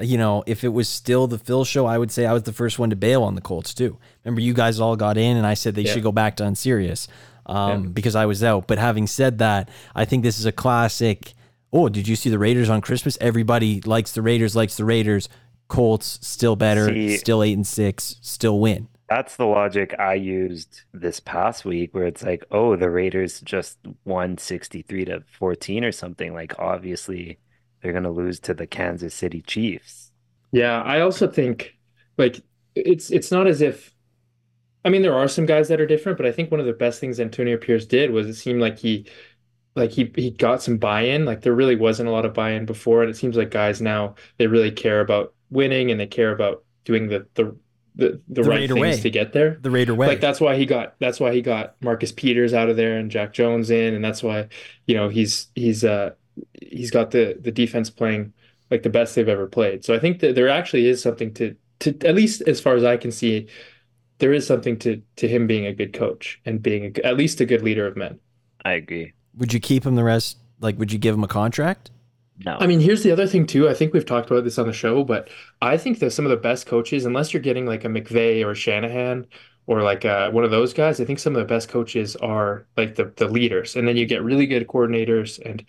[0.00, 2.52] you know, if it was still the Phil show, I would say I was the
[2.52, 3.98] first one to bail on the Colts too.
[4.24, 5.92] Remember, you guys all got in, and I said they Yeah.
[5.92, 7.08] should go back to unserious
[7.46, 7.90] um, Yeah.
[7.90, 8.66] because I was out.
[8.66, 11.34] But having said that, I think this is a classic.
[11.72, 13.18] Oh, did you see the Raiders on Christmas?
[13.20, 15.28] Everybody likes the Raiders, likes the Raiders.
[15.72, 18.88] Colts still better, See- still eight and six, still win.
[19.08, 23.78] That's the logic I used this past week, where it's like, oh, the Raiders just
[24.04, 26.34] won 63 to 14 or something.
[26.34, 27.38] Like, obviously,
[27.80, 30.12] they're going to lose to the Kansas City Chiefs.
[30.50, 31.74] Yeah, I also think
[32.18, 32.42] like
[32.74, 33.94] it's it's not as if
[34.84, 36.74] I mean there are some guys that are different, but I think one of the
[36.74, 39.06] best things Antonio Pierce did was it seemed like he
[39.74, 41.24] like he he got some buy-in.
[41.24, 44.14] Like there really wasn't a lot of buy-in before, and it seems like guys now
[44.36, 47.54] they really care about winning and they care about doing the the
[47.94, 49.00] the, the, The right Raider things way.
[49.02, 49.58] to get there.
[49.60, 50.06] The Raider way.
[50.06, 53.10] Like that's why he got that's why he got Marcus Peters out of there and
[53.10, 54.48] Jack Jones in, and that's why
[54.86, 56.10] you know he's he's uh
[56.62, 58.32] he's got the the defense playing
[58.70, 59.84] like the best they've ever played.
[59.84, 62.84] So I think that there actually is something to to at least as far as
[62.84, 63.48] I can see,
[64.18, 67.42] there is something to to him being a good coach and being a, at least
[67.42, 68.18] a good leader of men.
[68.64, 69.12] I agree.
[69.36, 70.38] would you keep him the rest?
[70.60, 71.90] Like, would you give him a contract?
[72.44, 72.56] No.
[72.58, 73.68] I mean, here's the other thing too.
[73.68, 75.28] I think we've talked about this on the show, but
[75.60, 78.52] I think that some of the best coaches, unless you're getting like a McVay or
[78.52, 79.26] a Shanahan
[79.66, 82.66] or like uh, one of those guys, I think some of the best coaches are
[82.76, 85.64] like the the leaders, and then you get really good coordinators and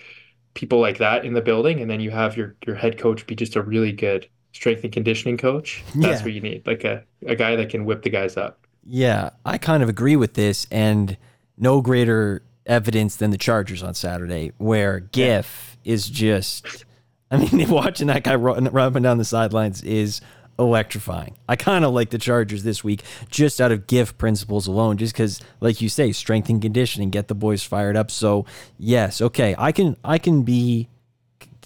[0.56, 3.36] people like that in the building, and then you have your your head coach be
[3.36, 5.84] just a really good strength and conditioning coach.
[5.96, 6.24] That's Yeah.
[6.26, 8.66] what you need, like a a guy that can whip the guys up.
[8.86, 11.18] Yeah, I kind of agree with this, and
[11.58, 16.86] no greater evidence than the Chargers on Saturday, where Giff is just.
[17.32, 20.22] I mean, watching that guy run, running down the sidelines is
[20.60, 21.36] electrifying.
[21.50, 25.14] I kind of like the Chargers this week, just out of Giff principles alone, just
[25.14, 28.12] because, like you say, strength and conditioning get the boys fired up.
[28.12, 28.46] So
[28.78, 30.90] yes, okay, I can I can be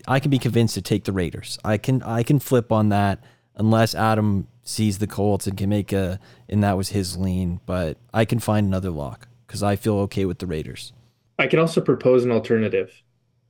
[0.07, 1.59] I can be convinced to take the Raiders.
[1.63, 3.19] I can I can flip on that
[3.55, 7.97] unless Adam sees the Colts and can make a and that was his lean, but
[8.13, 10.93] I can find another lock cuz I feel okay with the Raiders.
[11.39, 13.03] I can also propose an alternative.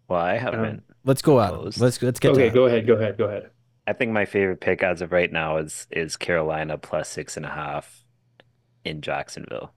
[0.07, 0.83] Well, I haven't.
[1.03, 1.61] Let's go out.
[1.61, 1.77] Close.
[1.79, 3.51] Let's let's get Okay, to go ahead, go ahead, go ahead.
[3.85, 7.45] I think my favorite pick as of right now is is Carolina plus six and
[7.45, 8.03] a half
[8.85, 9.73] in Jacksonville.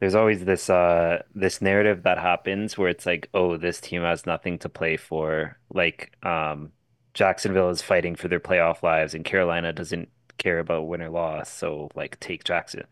[0.00, 4.26] There's always this uh this narrative that happens where it's like, oh, this team has
[4.26, 5.58] nothing to play for.
[5.72, 6.72] Like um
[7.14, 11.50] Jacksonville is fighting for their playoff lives and Carolina doesn't care about win or loss.
[11.50, 12.84] So like take Jackson.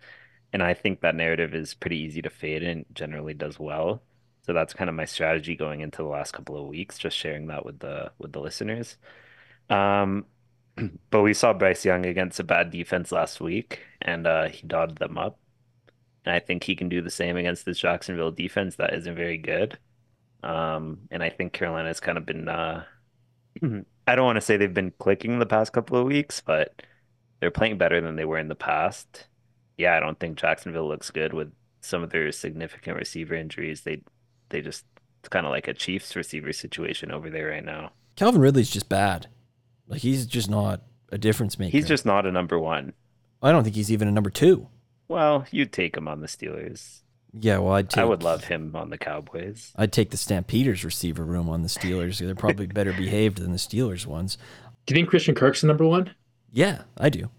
[0.52, 4.02] And I think that narrative is pretty easy to fade and generally does well.
[4.48, 7.48] So that's kind of my strategy going into the last couple of weeks, just sharing
[7.48, 8.96] that with the with the listeners.
[9.68, 10.24] Um,
[11.10, 14.96] but we saw Bryce Young against a bad defense last week, and uh, he dotted
[14.96, 15.38] them up.
[16.24, 19.36] And I think he can do the same against this Jacksonville defense that isn't very
[19.36, 19.78] good.
[20.42, 22.84] Um, and I think Carolina's kind of been, uh,
[23.62, 26.80] I don't want to say they've been clicking the past couple of weeks, but
[27.40, 29.26] they're playing better than they were in the past.
[29.76, 33.82] Yeah, I don't think Jacksonville looks good with some of their significant receiver injuries.
[33.82, 34.00] They,
[34.50, 34.84] they just,
[35.20, 37.92] it's kind of like a Chiefs receiver situation over there right now.
[38.16, 39.28] Calvin Ridley's just bad.
[39.86, 41.76] Like he's just not a difference maker.
[41.76, 42.92] He's just not a number one.
[43.42, 44.66] I don't think he's even a number 2.
[45.06, 47.00] Well, you'd take him on the Steelers.
[47.32, 49.72] Yeah, well, I'd take I would love him on the Cowboys.
[49.76, 52.18] I'd take the Stampeders receiver room on the Steelers.
[52.18, 54.38] They're probably better behaved than the Steelers ones.
[54.86, 56.14] Do you think Christian Kirk's the number one?
[56.50, 57.30] Yeah, I do.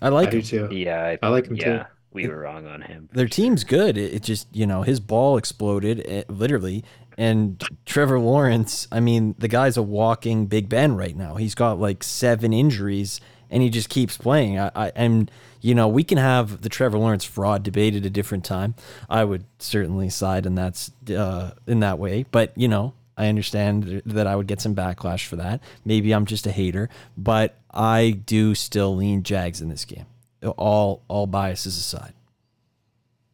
[0.00, 0.42] I like I do him.
[0.44, 0.68] too.
[0.74, 1.80] Yeah, I like him too.
[2.12, 3.08] We were wrong on him.
[3.12, 3.96] their team's good.
[3.96, 6.84] It, it just, you know, his ball exploded eh, literally.
[7.18, 11.34] And Trevor Lawrence, I mean, the guy's a walking Big Ben right now.
[11.34, 13.20] He's got like seven injuries
[13.50, 14.58] and he just keeps playing.
[14.58, 18.10] I, I and you know, we can have the Trevor Lawrence fraud debate at a
[18.10, 18.74] different time.
[19.08, 24.02] I would certainly side in that's uh, in that way, but you know, I understand
[24.06, 25.60] that I would get some backlash for that.
[25.84, 30.06] Maybe I'm just a hater, but I do still lean Jags in this game.
[30.44, 32.14] All all biases aside.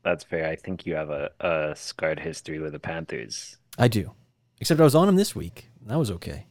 [0.05, 0.49] That's fair.
[0.49, 3.57] I think you have a, a scarred history with the Panthers.
[3.79, 4.13] I do.
[4.61, 5.69] Except I was on him this week.
[5.87, 6.47] That was okay.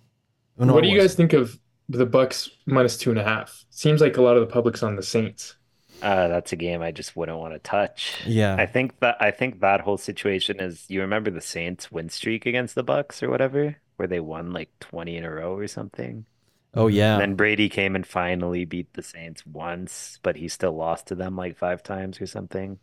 [0.60, 1.32] Oh, no, what it do you guys wasn't.
[1.32, 3.66] think of the Bucks minus two and a half?
[3.70, 5.56] Seems like a lot of the public's on the Saints.
[6.02, 8.22] Uh, that's a game I just wouldn't want to touch.
[8.26, 8.56] Yeah.
[8.58, 12.46] I think that I think that whole situation is you remember the Saints win streak
[12.46, 16.26] against the Bucks or whatever, where they won like 20 in a row or something.
[16.74, 17.14] Oh yeah.
[17.14, 21.16] And then Brady came and finally beat the Saints once, but he still lost to
[21.16, 22.80] them like five times or something.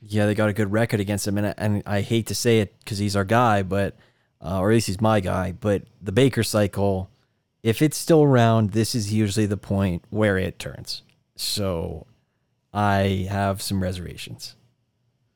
[0.00, 2.58] Yeah, they got a good record against him, and I, and I hate to say
[2.58, 3.96] it because he's our guy, but
[4.40, 5.52] uh, or at least he's my guy.
[5.52, 7.08] But the Baker cycle,
[7.62, 11.02] if it's still around, this is usually the point where it turns.
[11.36, 12.06] So
[12.72, 14.56] I have some reservations.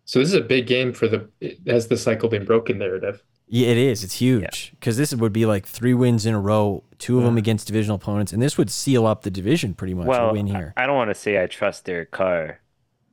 [0.05, 1.29] So this is a big game for the
[1.66, 3.22] has the cycle been broken narrative.
[3.48, 4.02] Yeah, it is.
[4.02, 7.32] It's huge because this would be like three wins in a row, two of them
[7.32, 7.38] mm-hmm.
[7.38, 10.06] against divisional opponents, and this would seal up the division pretty much.
[10.06, 10.74] Well, win I- here.
[10.76, 12.61] I don't want to say I trust Derek Carr,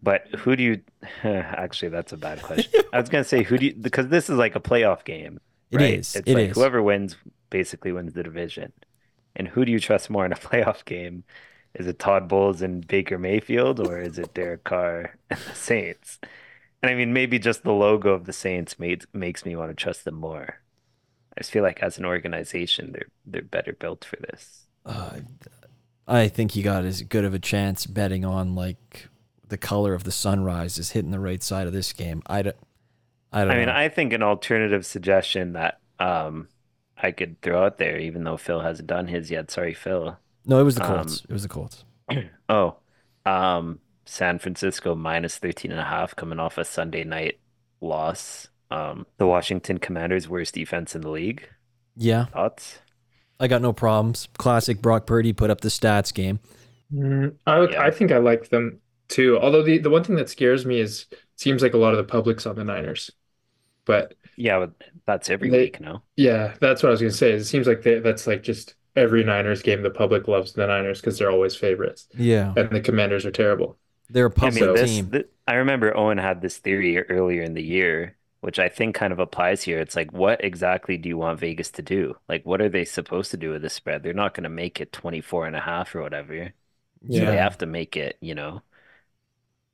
[0.01, 0.81] but who do you?
[1.23, 2.81] Actually, that's a bad question.
[2.93, 3.73] I was gonna say who do you?
[3.75, 5.39] Because this is like a playoff game.
[5.69, 5.99] It right?
[5.99, 6.55] is, It's it like is.
[6.55, 7.15] whoever wins
[7.49, 8.73] basically wins the division.
[9.35, 11.23] And who do you trust more in a playoff game?
[11.75, 16.19] Is it Todd Bowles and Baker Mayfield, or is it Derek Carr and the Saints?
[16.83, 19.81] And I mean, maybe just the logo of the Saints makes makes me want to
[19.81, 20.59] trust them more.
[21.35, 24.67] I just feel like as an organization, they're they're better built for this.
[24.85, 25.21] Uh,
[26.05, 29.07] I think you got as good of a chance betting on like
[29.47, 32.21] the color of the sunrise is hitting the right side of this game.
[32.27, 32.57] I don't.
[33.31, 33.73] I don't I mean, know.
[33.73, 36.49] I think an alternative suggestion that um
[36.97, 39.49] I could throw out there, even though Phil hasn't done his yet.
[39.51, 40.17] Sorry, Phil.
[40.45, 41.23] no, it was the um, Colts.
[41.27, 41.85] it was the Colts.
[42.49, 42.75] Oh,
[43.25, 47.39] um, San Francisco minus 13 and a half coming off a Sunday night
[47.81, 48.47] loss.
[48.71, 51.47] Um, the Washington Commanders worst defense in the league.
[51.95, 52.79] Yeah, Thoughts?
[53.39, 54.27] I got no problems.
[54.37, 56.39] Classic Brock Purdy put up the stats game.
[56.93, 57.81] Mm, I would, Yeah.
[57.83, 59.39] I think I like them too.
[59.39, 61.97] Although the, the one thing that scares me is it seems like a lot of
[61.97, 63.11] the public's on the Niners.
[63.85, 64.71] But Yeah, but
[65.05, 66.01] that's every They- week, no?
[66.15, 67.33] yeah, that's what I was gonna say.
[67.33, 71.01] It seems like they, that's like just every Niners game the public loves the Niners
[71.01, 72.07] because they're always favorites.
[72.17, 73.77] Yeah, And the Commanders are terrible.
[74.13, 75.11] They're a I mean, this, team.
[75.47, 79.19] I remember Owen had this theory earlier in the year, which I think kind of
[79.19, 79.79] applies here.
[79.79, 82.17] It's like, what exactly do you want Vegas to do?
[82.29, 84.03] Like, what are they supposed to do with the spread?
[84.03, 86.53] They're not going to make it 24 and a half or whatever.
[87.09, 88.63] So they have to make it, you know,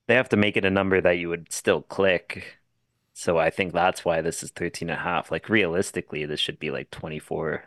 [0.08, 2.60] they have to make it a number that you would still click.
[3.14, 5.32] So I think that's why this is 13 and a half.
[5.32, 7.66] Like realistically, this should be like 24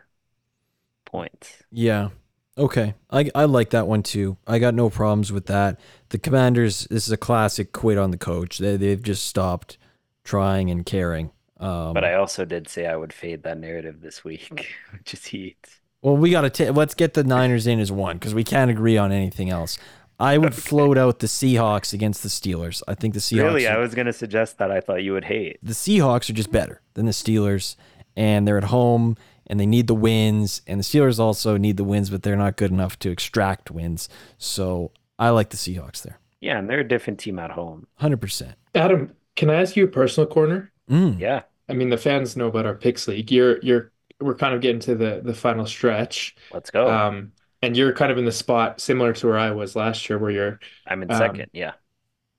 [1.05, 1.63] points.
[1.71, 2.09] Yeah.
[2.57, 2.93] Okay.
[3.09, 4.37] I I like that one too.
[4.45, 5.79] I got no problems with that.
[6.09, 8.59] The Commanders, this is a classic quit on the coach.
[8.59, 9.77] They they've just stopped
[10.23, 11.31] trying and caring.
[11.59, 15.25] Um, But I also did say I would fade that narrative this week, which is
[15.25, 15.57] Heat.
[16.01, 18.97] well, we got to let's get the Niners in as one because we can't agree
[18.97, 19.77] on anything else.
[20.19, 22.83] I would float out the Seahawks against the Steelers.
[22.87, 23.43] I think the Seahawks.
[23.43, 25.57] Really, I was going to suggest that I thought you would hate.
[25.63, 27.75] the Seahawks are just better than the Steelers,
[28.15, 30.61] and they're at home and they need the wins.
[30.67, 34.09] And the Steelers also need the wins, but they're not good enough to extract wins.
[34.37, 37.87] So I like the Seahawks there, Yeah, and they're a different team at home.
[37.95, 38.55] hundred percent.
[38.75, 40.71] Adam, can I ask you a personal corner?
[40.89, 41.19] Mm.
[41.19, 41.43] Yeah.
[41.69, 43.31] I mean, the fans know about our picks league.
[43.31, 46.35] You're you're we're kind of getting to the the final stretch.
[46.51, 46.89] Let's go.
[46.89, 50.17] Um, and you're kind of in the spot similar to where I was last year,
[50.19, 51.49] where you're I'm in um, second.
[51.53, 51.73] Yeah.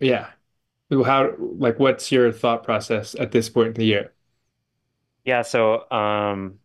[0.00, 0.28] yeah.
[0.90, 4.12] How like what's your thought process at this point in the year?
[5.24, 6.58] Yeah, so um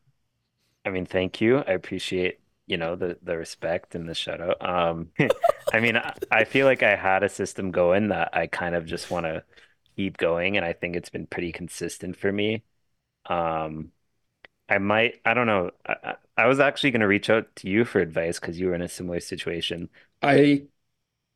[0.90, 1.60] I mean, thank you.
[1.60, 4.58] I appreciate, you know, the the respect and the shout out.
[4.68, 5.12] Um
[5.74, 8.86] I mean, I, I feel like I had a system going that I kind of
[8.86, 9.44] just want to
[9.96, 12.64] keep going and I think it's been pretty consistent for me.
[13.28, 13.92] Um
[14.70, 15.72] I might, I don't know.
[15.88, 18.76] I, I was actually going to reach out to you for advice because you were
[18.76, 19.90] in a similar situation.
[20.22, 20.64] I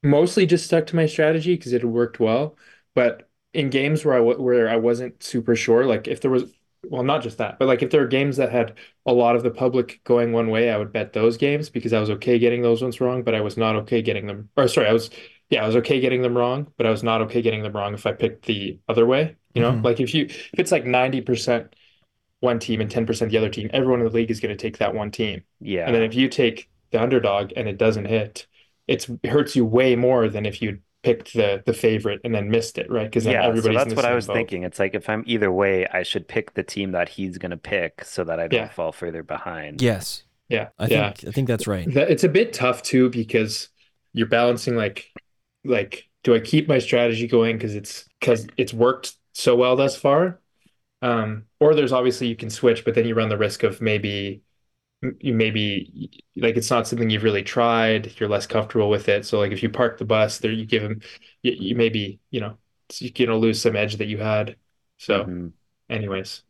[0.04, 2.58] mostly just stuck to my strategy because it had worked well.
[2.96, 6.52] But in games where I where I wasn't super sure, like if there was,
[6.84, 8.74] well, not just that, but like if there are games that had
[9.06, 12.00] a lot of the public going one way, I would bet those games because I
[12.00, 14.50] was okay getting those ones wrong, but I was not okay getting them.
[14.58, 15.10] Or sorry, I was,
[15.50, 17.94] yeah, I was okay getting them wrong, but I was not okay getting them wrong
[17.94, 19.36] if I picked the other way.
[19.54, 19.84] You know, Mhm.
[19.84, 21.76] like if you if it's like 90%
[22.42, 24.80] one team and 10% the other team, everyone in the league is going to take
[24.80, 25.44] that one team.
[25.60, 25.86] Yeah.
[25.86, 28.48] And then if you take the underdog and it doesn't hit,
[28.88, 32.50] it's it hurts you way more than if you picked the the favorite and then
[32.50, 33.06] missed it, right?
[33.06, 34.28] Because Yeah, so everybody's in that's what I was boat.
[34.28, 34.64] thinking.
[34.64, 37.58] It's like if I'm either way, I should pick the team that he's going to
[37.58, 38.72] pick so that I don't Yeah.
[38.72, 39.84] fall further behind.
[39.84, 41.14] Yes, Yeah, I yeah.
[41.14, 41.92] think I think that's right.
[42.10, 43.70] It's a bit tough too because
[44.14, 45.14] you're balancing like
[45.66, 49.96] like do I keep my strategy going because it's because it's worked so well thus
[49.98, 50.42] far?
[51.02, 54.44] Um, or there's obviously you can switch, but then you run the risk of maybe
[55.20, 59.26] you maybe like it's not something you've really tried, you're less comfortable with it.
[59.26, 61.02] So like if you park the bus there, you give him
[61.42, 62.58] you, you maybe, you know,
[63.00, 64.58] you're gonna lose some edge that you had.
[64.98, 65.54] So Mhm.
[65.90, 66.44] anyways.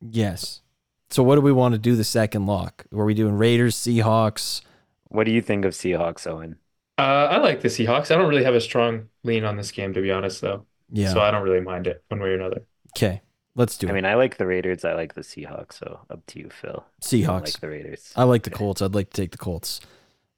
[0.00, 0.62] Yes.
[1.10, 2.84] So what do we want to do the second lock?
[2.90, 4.62] Were we doing Raiders, Seahawks?
[5.08, 6.56] What do you think of Seahawks, Owen?
[6.98, 8.10] Uh, I like the Seahawks.
[8.10, 10.66] I don't really have a strong lean on this game, to be honest, though.
[10.90, 11.12] Yeah.
[11.12, 12.64] So I don't really mind it one way or another.
[12.96, 13.22] okay.
[13.58, 13.90] Let's do it.
[13.90, 13.94] I it.
[13.96, 14.84] mean, I like the Raiders.
[14.84, 15.74] I like the Seahawks.
[15.74, 16.84] So up to you, Phil.
[17.02, 17.44] Seahawks.
[17.44, 18.12] like the Raiders.
[18.14, 18.80] I like the Colts.
[18.80, 19.80] I'd like to take the Colts.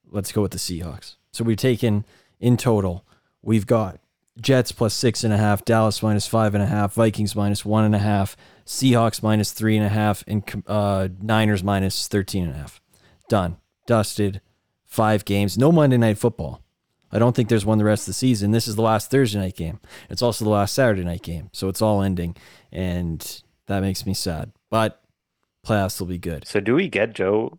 [0.08, 1.16] Let's go with the Seahawks.
[1.30, 2.06] So we've taken
[2.40, 3.04] in total,
[3.42, 4.00] we've got
[4.40, 7.84] Jets plus six and a half, Dallas minus five and a half, Vikings minus one
[7.84, 12.54] and a half, Seahawks minus three and a half, and uh, Niners minus 13 and
[12.54, 12.80] a half.
[13.28, 13.58] Done.
[13.86, 14.40] Dusted.
[14.86, 15.58] Five games.
[15.58, 16.62] No Monday night football.
[17.12, 18.50] I don't think there's one the rest of the season.
[18.52, 19.80] This is the last Thursday night game.
[20.08, 21.50] It's also the last Saturday night game.
[21.52, 22.36] So it's all ending.
[22.70, 24.52] And that makes me sad.
[24.70, 25.02] But
[25.66, 26.46] playoffs will be good.
[26.46, 27.58] So do we get Joe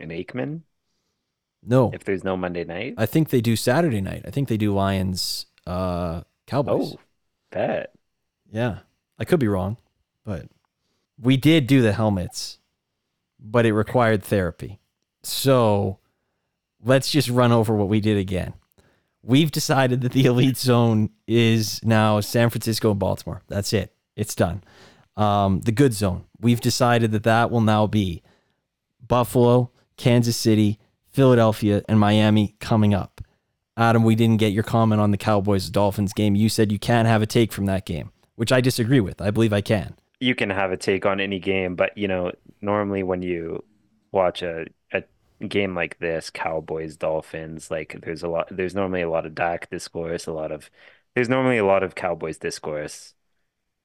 [0.00, 0.62] and Aikman
[1.62, 2.94] No, if there's no Monday night?
[2.96, 4.22] I think they do Saturday night.
[4.26, 6.94] I think they do Lions uh Cowboys.
[6.94, 7.00] Oh,
[7.50, 7.92] bet.
[8.50, 8.78] Yeah.
[9.18, 9.76] I could be wrong,
[10.24, 10.46] but
[11.20, 12.58] we did do the helmets,
[13.40, 14.78] but it required therapy.
[15.24, 15.98] So
[16.84, 18.54] let's just run over what we did again.
[19.22, 23.42] We've decided that the elite zone is now San Francisco and Baltimore.
[23.48, 23.92] That's it.
[24.16, 24.62] It's done.
[25.16, 26.24] Um, the good zone.
[26.40, 28.22] We've decided that that will now be
[29.06, 30.78] Buffalo, Kansas City,
[31.10, 33.20] Philadelphia, and Miami coming up.
[33.76, 36.34] Adam, we didn't get your comment on the Cowboys Dolphins game.
[36.34, 39.20] You said you can't have a take from that game, which I disagree with.
[39.20, 39.94] I believe I can.
[40.20, 43.64] You can have a take on any game, but you know, normally when you
[44.10, 44.66] watch a, a
[45.46, 49.70] game like this, Cowboys, Dolphins, like there's a lot there's normally a lot of Dak
[49.70, 50.70] discourse, a lot of
[51.14, 53.14] there's normally a lot of Cowboys discourse.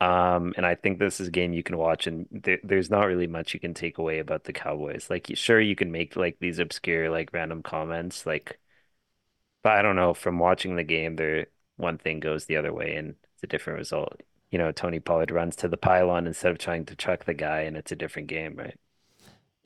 [0.01, 3.05] Um, and I think this is a game you can watch, and there, there's not
[3.05, 5.09] really much you can take away about the Cowboys.
[5.09, 8.59] Like, sure, you can make like these obscure, like random comments, like,
[9.63, 10.13] but I don't know.
[10.13, 13.79] From watching the game, there one thing goes the other way, and it's a different
[13.79, 14.21] result.
[14.51, 17.61] You know, Tony Pollard runs to the pylon instead of trying to chuck the guy,
[17.61, 18.77] and it's a different game, right?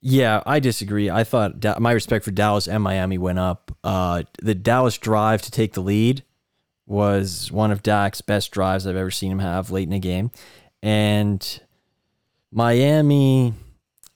[0.01, 1.09] Yeah, I disagree.
[1.09, 3.75] I thought Da- my respect for Dallas and Miami went up.
[3.83, 6.23] Uh, the Dallas drive to take the lead
[6.85, 10.31] was one of Dak's best drives I've ever seen him have late in a game.
[10.81, 11.61] And
[12.51, 13.53] Miami,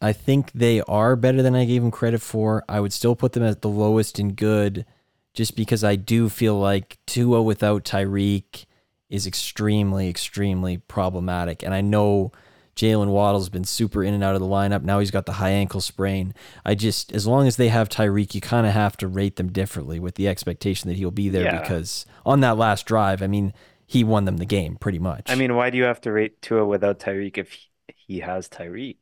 [0.02, 2.64] I think they are better than I gave them credit for.
[2.70, 4.86] I would still put them at the lowest in good
[5.34, 8.66] just because I do feel like Tua without Tyreek
[9.10, 11.64] is extremely, extremely problematic.
[11.64, 12.32] And I know
[12.76, 14.84] Jaylen Waddle's been super in and out of the lineup.
[14.84, 16.34] Now he's got the high ankle sprain.
[16.66, 19.52] I just, as long as they have Tyreek, you kind of have to rate them
[19.52, 21.60] differently with the expectation that he'll be there Yeah.
[21.60, 23.54] because on that last drive, I mean,
[23.86, 25.30] he won them the game pretty much.
[25.30, 28.48] I mean, why do you have to rate Tua without Tyreek if he, he has
[28.48, 28.96] Tyreek?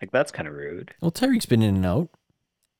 [0.00, 0.92] Like, that's kind of rude.
[1.00, 2.08] well, Tyreek's been in and out.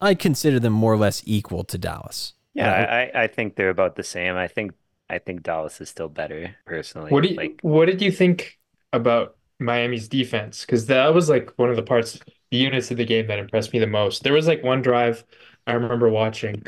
[0.00, 2.32] I consider them more or less equal to Dallas.
[2.54, 2.88] Yeah, Right.
[3.14, 4.34] I, I I think they're about the same.
[4.34, 4.72] I think
[5.08, 7.10] I think Dallas is still better personally.
[7.12, 7.60] What do you, like?
[7.62, 8.58] what did you think
[8.92, 10.62] about Miami's defense?
[10.64, 12.18] Because that was like one of the parts,
[12.50, 14.22] the units of the game that impressed me the most.
[14.22, 15.24] There was like one drive
[15.66, 16.62] I remember watching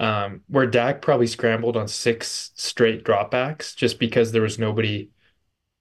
[0.00, 5.10] um, where Dak probably scrambled on six straight dropbacks just because there was nobody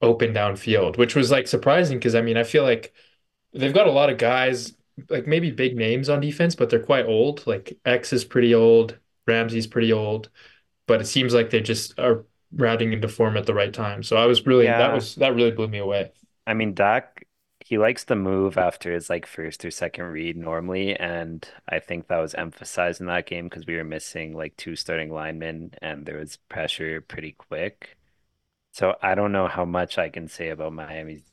[0.01, 2.93] open downfield, which was like surprising because I mean, I feel like
[3.53, 4.73] they've got a lot of guys,
[5.09, 7.45] like maybe big names on defense, but they're quite old.
[7.47, 8.97] Like X is pretty old,
[9.27, 10.29] Ramsey's pretty old,
[10.87, 14.03] but it seems like they just are routing into form at the right time.
[14.03, 16.11] So I was really that was that really blew me away.
[16.47, 17.27] I mean, Dak,
[17.59, 22.07] he likes to move after his like first or second read normally, and I think
[22.07, 26.05] that was emphasized in that game because we were missing like two starting linemen and
[26.05, 27.97] there was pressure pretty quick.
[28.71, 31.23] So I don't know how much I can say about Miami's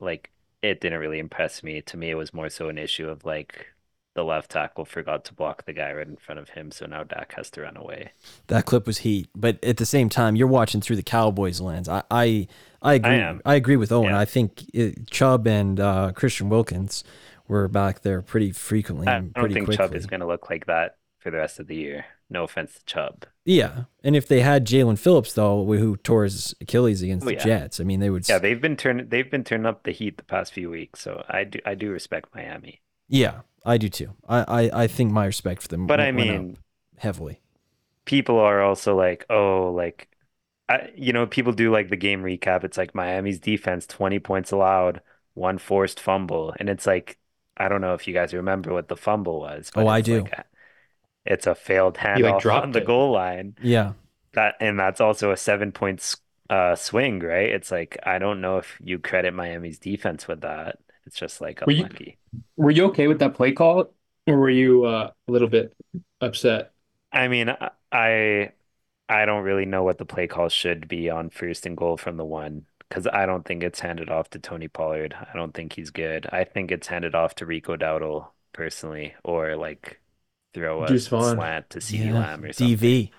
[0.00, 0.30] like
[0.62, 1.80] it didn't really impress me.
[1.82, 3.68] To me, it was more so an issue of like
[4.14, 7.04] the left tackle forgot to block the guy right in front of him, so now
[7.04, 8.12] Dak has to run away.
[8.48, 11.88] That clip was heat, but at the same time, you're watching through the Cowboys lens.
[11.88, 12.48] I I,
[12.82, 13.10] I agree.
[13.16, 13.40] am.
[13.44, 14.10] I agree with Owen.
[14.10, 14.18] Yeah.
[14.20, 17.04] I think it, Chubb and uh, Christian Wilkins
[17.48, 19.76] were back there pretty frequently I and don't think quickly.
[19.76, 22.06] Chubb is going to look like that for the rest of the year.
[22.30, 23.26] No offense to Chubb.
[23.44, 27.34] Yeah, and if they had Jaelan Phillips though, who tore his Achilles against Oh, the
[27.34, 27.44] yeah.
[27.44, 28.28] Jets, I mean, they would.
[28.28, 31.24] Yeah, they've been turning they've been turning up the heat the past few weeks, so
[31.28, 32.80] I do I do respect Miami.
[33.08, 34.12] Yeah, I do too.
[34.28, 35.88] I I, I think my respect for them.
[35.88, 36.58] But I went- went up mean,
[36.98, 37.40] heavily.
[38.04, 40.06] people are also like, oh, like
[40.70, 42.64] I, you know, people do like the game recap.
[42.64, 45.00] It's like Miami's defense, 20 points allowed,
[45.34, 47.18] one forced fumble, and it's like
[47.56, 50.22] I don't know if you guys remember what the fumble was, but Oh, I do.
[50.22, 50.44] like a-
[51.26, 52.86] it's a failed like, handoff dropped on the it.
[52.86, 53.56] goal line.
[53.62, 53.92] Yeah,
[54.32, 56.14] That and that's also a seven point
[56.48, 57.50] uh, swing, right?
[57.50, 60.78] It's like I don't know if you credit Miami's defense with that.
[61.06, 61.88] It's just like Were you-
[62.56, 63.92] Were you okay with that play call,
[64.26, 65.74] or were you uh, a little bit
[66.20, 66.72] upset?
[67.12, 67.54] I mean,
[67.92, 68.52] I-
[69.10, 71.96] I I don't really know what the play call should be on first and goal
[71.96, 75.14] from the one because I don't think it's handed off to Tony Pollard.
[75.14, 76.26] I don't think he's good.
[76.32, 80.00] I think it's handed off to Rico Dowdle personally, or like
[80.54, 81.36] throw a Deuce Vaughn.
[81.36, 82.14] slant to CeeDee yeah.
[82.14, 82.76] Lamb or something.
[82.76, 83.10] DV.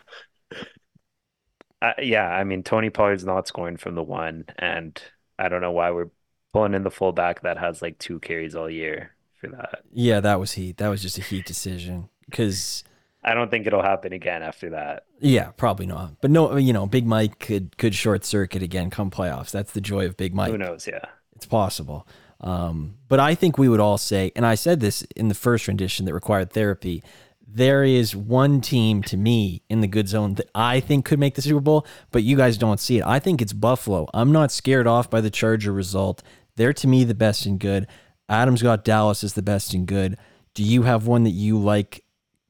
[1.82, 5.02] Uh, yeah, I mean Tony Pollard's not scoring from the one, and
[5.40, 6.10] I don't know why we're
[6.54, 9.82] pulling in the fullback that has like two carries all year for that.
[9.92, 10.78] Yeah, that was heat.
[10.78, 12.84] That was just a heat decision because.
[13.24, 15.06] I don't think it'll happen again after that.
[15.20, 16.22] Yeah, probably not.
[16.22, 19.52] But no, you know, Big Mike could could short circuit again come playoffs.
[19.52, 20.52] That's the joy of Big Mike.
[20.52, 20.88] Who knows?
[20.88, 21.06] Yeah.
[21.36, 22.08] It's possible.
[22.40, 25.68] Um, but I think we would all say, and I said this in the first
[25.68, 27.04] rendition that required therapy,
[27.48, 31.36] there is one team to me in the good zone that I think could make
[31.36, 33.06] the Super Bowl, but you guys don't see it.
[33.06, 34.08] I think it's Buffalo.
[34.14, 36.24] I'm not scared off by the Charger result.
[36.56, 37.88] They're to me the best and good.
[38.30, 40.18] Adams got Dallas as the best and good.
[40.54, 42.04] Do you have one that you like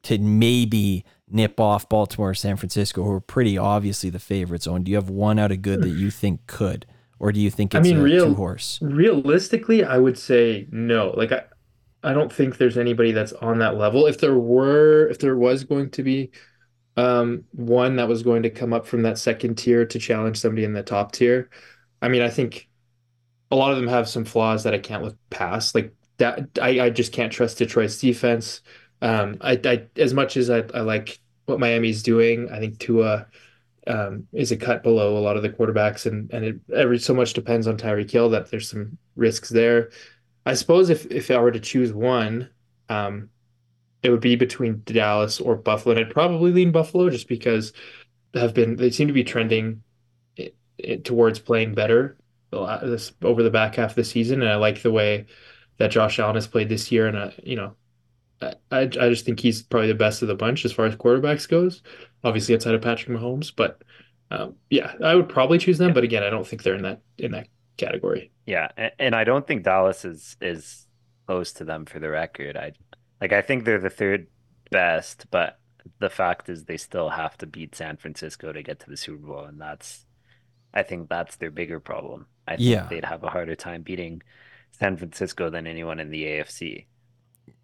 [0.03, 4.83] to maybe nip off Baltimore or San Francisco, who are pretty obviously the favorites on?
[4.83, 6.85] Do you have one out of good that you think could?
[7.19, 8.79] Or do you think I it's mean, a real- two horse?
[8.81, 11.11] Realistically, I would say no.
[11.11, 11.43] Like I,
[12.03, 14.07] I don't think there's anybody that's on that level.
[14.07, 16.31] If there were, if there was going to be
[16.97, 20.63] um, one that was going to come up from that second tier to challenge somebody
[20.65, 21.49] in the top tier,
[22.01, 22.67] I mean, I think
[23.51, 25.75] a lot of them have some flaws that I can't look past.
[25.75, 28.61] Like that, I, I just can't trust Detroit's defense.
[29.01, 33.27] Um, I, I as much as I, I like what Miami's doing, I think Tua
[33.87, 37.13] um, is a cut below a lot of the quarterbacks, and and it every so
[37.13, 39.91] much depends on Tyreek Hill that there's some risks there.
[40.45, 42.49] I suppose if if I were to choose one,
[42.89, 43.29] um,
[44.03, 47.73] it would be between Dallas or Buffalo, and I'd probably lean Buffalo just because
[48.33, 49.83] have been they seem to be trending
[50.37, 52.17] it, it, towards playing better
[52.51, 55.25] this over the back half of the season, and I like the way
[55.77, 57.75] that Josh Allen has played this year, and uh, you know.
[58.41, 60.95] I, I I just think he's probably the best of the bunch as far as
[60.95, 61.81] quarterbacks goes,
[62.23, 63.51] obviously outside of Patrick Mahomes.
[63.55, 63.81] But
[64.29, 65.93] um, yeah, I would probably choose them.
[65.93, 68.31] But again, I don't think they're in that in that category.
[68.45, 70.87] Yeah, and, and I don't think Dallas is is
[71.27, 72.57] close to them for the record.
[72.57, 72.73] I
[73.19, 74.27] like I think they're the third
[74.69, 75.59] best, but
[75.99, 79.25] the fact is they still have to beat San Francisco to get to the Super
[79.27, 80.05] Bowl, and that's
[80.73, 82.27] I think that's their bigger problem.
[82.47, 82.87] I think Yeah.
[82.87, 84.21] they'd have a harder time beating
[84.71, 86.87] San Francisco than anyone in the AFC.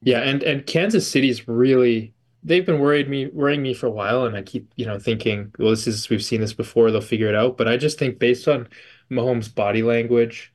[0.02, 4.26] Yeah, and and Kansas City's really they've been worried me worrying me for a while,
[4.26, 7.28] and I keep you know thinking, well, this is we've seen this before, they'll figure
[7.30, 7.58] it out.
[7.58, 8.68] But I just think based on
[9.12, 10.54] Mahomes' body language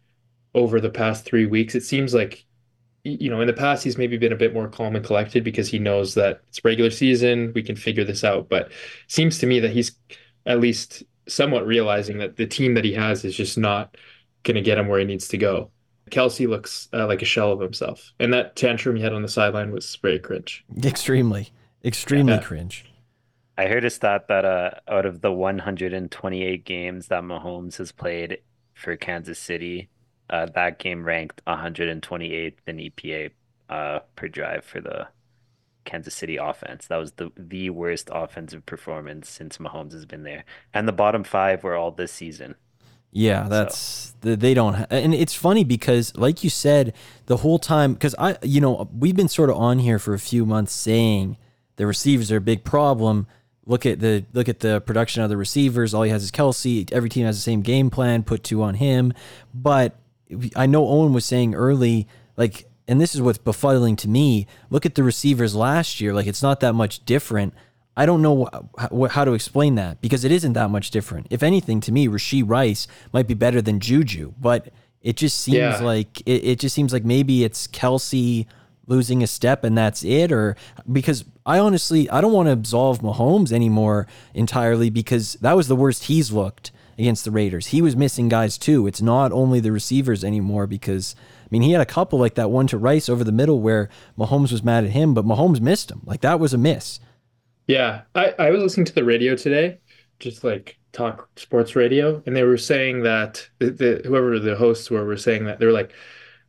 [0.54, 2.44] over the past three weeks, it seems like
[3.04, 5.68] you know in the past he's maybe been a bit more calm and collected because
[5.70, 8.48] he knows that it's regular season, we can figure this out.
[8.48, 8.72] But
[9.08, 9.92] seems to me that he's
[10.46, 13.96] at least somewhat realizing that the team that he has is just not
[14.44, 15.70] going to get him where he needs to go.
[16.12, 19.28] Kelce looks uh, like a shell of himself, and that tantrum he had on the
[19.28, 20.64] sideline was very cringe.
[20.84, 21.48] Extremely,
[21.84, 22.40] extremely Yeah.
[22.42, 22.84] cringe.
[23.58, 28.38] I heard a stat that uh, out of the 128 games that Mahomes has played
[28.74, 29.88] for Kansas City,
[30.30, 33.30] uh, that game ranked 128th in EPA
[33.68, 35.08] uh, per drive for the
[35.84, 36.86] Kansas City offense.
[36.86, 40.44] That was the the worst offensive performance since Mahomes has been there,
[40.74, 42.54] and the bottom five were all this season.
[43.12, 46.94] Yeah, that's th they don't, ha- and it's funny because, like you said,
[47.26, 50.18] the whole time, because I, you know, we've been sort of on here for a
[50.18, 51.36] few months saying
[51.76, 53.26] the receivers are a big problem.
[53.66, 55.92] Look at the look at the production of the receivers.
[55.92, 56.90] All he has is Kelce.
[56.90, 58.22] Every team has the same game plan.
[58.22, 59.12] Put two on him.
[59.54, 59.98] But
[60.56, 64.46] I know Owen was saying early, like, and this is what's befuddling to me.
[64.70, 66.12] Look at the receivers last year.
[66.14, 67.54] Like, it's not that much different.
[67.96, 71.26] I don't know wh- how to explain that because it isn't that much different.
[71.30, 74.68] If anything, to me, Rashee Rice might be better than Juju, but
[75.02, 75.78] it just seems Yeah.
[75.82, 78.46] like it, it just seems like maybe it's Kelce
[78.86, 80.56] losing a step and that's it, or
[80.90, 85.76] because I honestly I don't want to absolve Mahomes anymore entirely because that was the
[85.76, 87.68] worst he's looked against the Raiders.
[87.68, 88.86] He was missing guys too.
[88.86, 91.14] It's not only the receivers anymore because
[91.44, 93.88] I mean he had a couple like that one to Rice over the middle where
[94.18, 96.00] Mahomes was mad at him, but Mahomes missed him.
[96.06, 96.98] Like that was a miss.
[97.66, 99.80] Yeah, I, I was listening to the radio today,
[100.18, 104.90] just like talk sports radio, and they were saying that the, the whoever the hosts
[104.90, 105.92] were were saying that they were like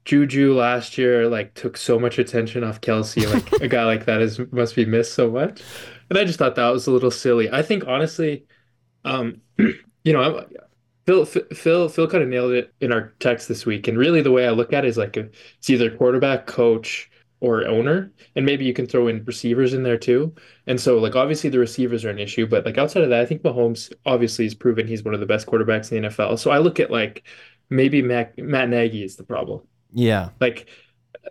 [0.05, 4.21] Juju last year like took so much attention off Kelce, like a guy like that
[4.21, 5.61] is must be missed so much,
[6.09, 7.51] and I just thought that was a little silly.
[7.51, 8.45] I think honestly,
[9.05, 10.45] um, you know, I'm,
[11.05, 14.31] Phil Phil Phil kind of nailed it in our text this week, and really the
[14.31, 17.09] way I look at it is like a, it's either quarterback, coach,
[17.43, 20.33] or owner, and maybe you can throw in receivers in there too.
[20.65, 23.25] And so, like, obviously the receivers are an issue, but like outside of that, I
[23.25, 26.39] think Mahomes obviously has proven he's one of the best quarterbacks in the NFL.
[26.39, 27.23] So I look at like
[27.69, 29.61] maybe Matt, Matt Nagy is the problem.
[29.93, 30.29] Yeah.
[30.39, 30.69] Like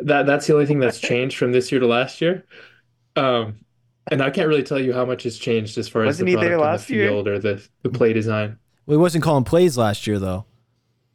[0.01, 2.45] that that's the only thing that's changed from this year to last year.
[3.17, 3.65] Um,
[4.11, 6.35] and I can't really tell you how much has changed as far as Wasn't the
[6.35, 7.09] product on last the year?
[7.09, 8.59] field or the the play design.
[8.85, 10.45] Well, he wasn't calling plays last year though.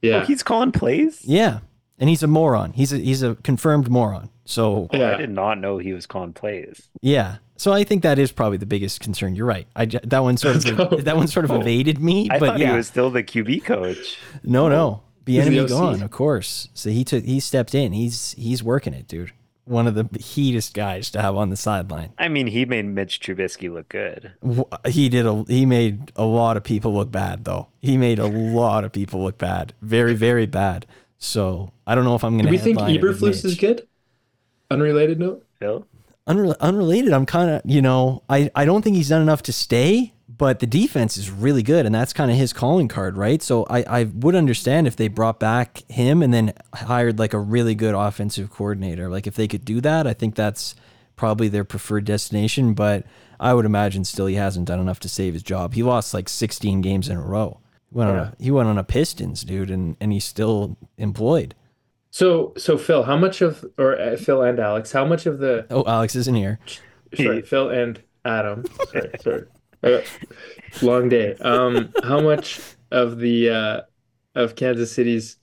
[0.01, 0.21] Yeah.
[0.21, 1.21] Oh, he's calling plays?
[1.23, 1.59] Yeah.
[1.99, 2.73] And he's a moron.
[2.73, 4.29] He's a he's a confirmed moron.
[4.45, 5.15] So Yeah.
[5.15, 6.89] I did not know he was calling plays.
[7.01, 7.37] yeah.
[7.59, 9.33] So I think that is probably the biggest concern.
[9.35, 9.65] You're right.
[9.75, 10.97] I that one sort of go.
[10.97, 11.59] that one sort of Oh.
[11.61, 12.69] evaded me, I but thought yeah.
[12.71, 14.17] he was still the QB coach.
[14.43, 15.01] No, no.
[15.25, 15.69] He's the Bieniemy OC.
[15.69, 16.69] gone, of course.
[16.75, 17.93] So he took he stepped in.
[17.93, 19.31] He's he's working it, dude.
[19.65, 22.13] One of the heatest guys to have on the sideline.
[22.17, 24.31] I mean, he made Mitch Trubisky look good.
[24.87, 27.67] He did a he made a lot of people look bad though.
[27.81, 29.73] He made a lot of people look bad.
[29.81, 30.85] Very very bad.
[31.19, 32.51] So, I don't know if I'm going to.
[32.51, 33.87] Do we think Eberflus is good?
[34.69, 35.45] Unrelated note?
[35.59, 35.87] Phil?
[36.27, 39.53] Unre- unrelated, I'm kind of, you know, I, I don't think he's done enough to
[39.53, 43.41] stay, but the defense is really good, and that's kind of his calling card, right?
[43.41, 47.39] So I, I would understand if they brought back him and then hired like a
[47.39, 49.09] really good offensive coordinator.
[49.09, 50.75] Like if they could do that, I think that's
[51.15, 52.73] probably their preferred destination.
[52.73, 53.05] But
[53.39, 55.73] I would imagine still he hasn't done enough to save his job.
[55.75, 57.61] He lost like 16 games in a row.
[57.91, 61.55] He went on a he went on a Pistons, dude, and and he's still employed.
[62.09, 65.67] So, so Phil, how much of, or uh, Phil and Alex, how much of the,
[65.69, 66.57] Oh, Alex isn't here.
[67.15, 68.63] sorry, Phil and Adam,
[69.21, 69.45] sorry,
[69.83, 70.03] sorry,
[70.81, 71.35] long day.
[71.35, 72.59] Um, how much
[72.91, 73.81] of the, uh,
[74.35, 75.37] of Kansas City's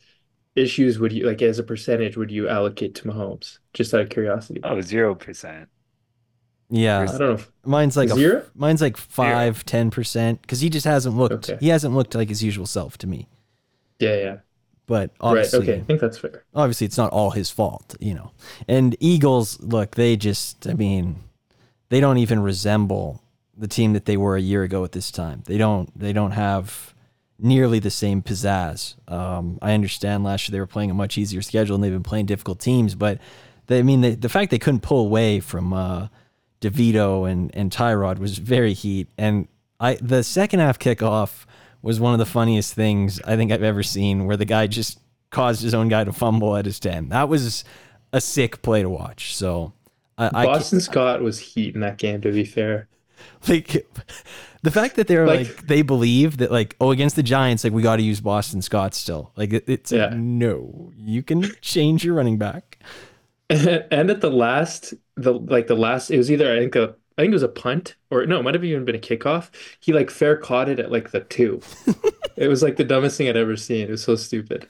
[0.57, 3.59] issues would you, like, as a percentage, would you allocate to Mahomes?
[3.75, 4.61] Just out of curiosity.
[4.65, 5.69] Oh, zero percent.
[6.71, 7.39] Yeah, I don't know.
[7.65, 8.39] Mine's like Zero?
[8.41, 11.51] a mine's like five, ten percent because he just hasn't looked.
[11.51, 11.59] Okay.
[11.61, 13.29] He hasn't looked like his usual self to me.
[13.99, 14.37] yeah, yeah.
[14.87, 15.11] But Right.
[15.21, 15.77] obviously, Okay.
[15.77, 16.45] I think that's fair.
[16.55, 18.33] obviously it's not all his fault, you know.
[18.69, 21.17] And Eagles, look, they just, I mean,
[21.89, 23.23] they don't even resemble
[23.57, 25.43] the team that they were a year ago at this time.
[25.47, 26.93] They don't, they don't have
[27.39, 28.97] nearly the same pizzazz.
[29.11, 32.03] Um, I understand last year they were playing a much easier schedule and they've been
[32.03, 33.19] playing difficult teams, but
[33.69, 36.09] they, I mean, the, the fact they couldn't pull away from uh,
[36.65, 39.09] DeVito and and Tyrod was very heat.
[39.19, 39.49] And
[39.81, 41.45] I, the second half kickoff
[41.83, 44.99] was one of the funniest things I think I've ever seen, where the guy just
[45.31, 47.09] caused his own guy to fumble at his ten.
[47.11, 47.65] That was
[48.13, 49.35] a sick play to watch.
[49.35, 49.73] So
[50.17, 52.89] I, I Boston Scott was heat in that game, to be fair.
[53.49, 53.87] like
[54.63, 57.73] the fact that they're like, Like- they believe that like oh against the Giants like
[57.73, 62.05] we got to use Boston Scott still like it, it's like, no you can change
[62.05, 62.79] your running back.
[63.51, 67.23] And at the last, the like the last, it was either I think a I
[67.23, 69.51] think it was a punt or no, it might have even been a kickoff.
[69.81, 71.61] He like fair caught it at like the two.
[72.37, 73.87] It was like the dumbest thing I'd ever seen.
[73.87, 74.69] It was so stupid.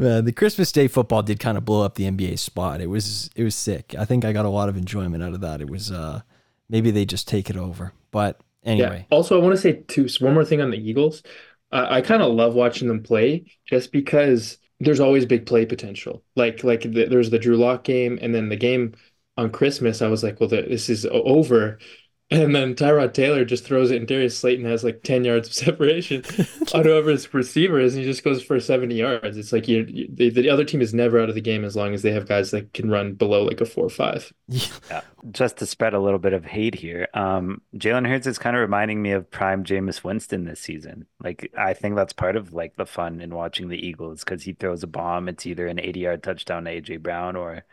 [0.00, 2.80] Uh, the Christmas Day football did kind of blow up the NBA spot.
[2.80, 3.94] It was it was sick.
[3.98, 5.60] I think I got a lot of enjoyment out of that.
[5.60, 6.20] It was uh
[6.68, 7.92] maybe they just take it over.
[8.10, 9.16] But anyway, Yeah.
[9.16, 11.22] Also, I want to say too, so one more thing on the Eagles.
[11.72, 16.24] Uh, I kind of love watching them play just because there's always big play potential.
[16.36, 18.94] Like like the, there's the Drew Lock game, and then the game
[19.36, 20.02] on Christmas.
[20.02, 21.78] I was like, well, the, this is over.
[22.32, 25.54] And then Tyrod Taylor just throws it, and Darius Slayton has like 10 yards of
[25.66, 26.22] separation
[26.74, 29.36] on whoever his receiver is, and he just goes for 70 yards.
[29.36, 31.74] It's like you, you the, the other team is never out of the game as
[31.74, 34.32] long as they have guys that can run below like a 4 or 5.
[34.46, 35.00] Yeah.
[35.32, 38.60] Just to spread a little bit of hate here, um, Jalen Hurts is kind of
[38.60, 41.06] reminding me of prime Jameis Winston this season.
[41.22, 44.52] Like I think that's part of like the fun in watching the Eagles because he
[44.52, 45.28] throws a bomb.
[45.28, 47.64] It's either an 80-yard touchdown to AJ Brown or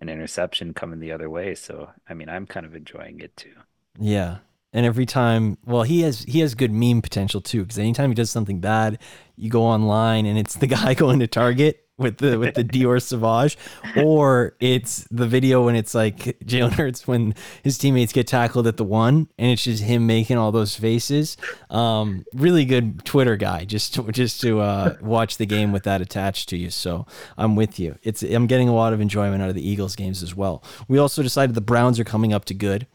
[0.00, 1.54] an interception coming the other way.
[1.54, 3.54] So I mean, I'm kind of enjoying it too.
[3.98, 4.38] Yeah.
[4.72, 7.62] And every time, well, he has he has good meme potential too.
[7.62, 8.98] Because anytime he does something bad,
[9.36, 13.02] you go online and it's the guy going to Target with the with the Dior
[13.02, 13.58] Sauvage,
[13.96, 18.76] or it's the video when it's like Jalen Hurts when his teammates get tackled at
[18.76, 21.36] the one, and it's just him making all those faces.
[21.70, 26.00] Um, really good Twitter guy, just to, just to uh, watch the game with that
[26.00, 26.70] attached to you.
[26.70, 27.98] So I'm with you.
[28.02, 30.62] It's I'm getting a lot of enjoyment out of the Eagles games as well.
[30.86, 32.86] We also decided the Browns are coming up to good.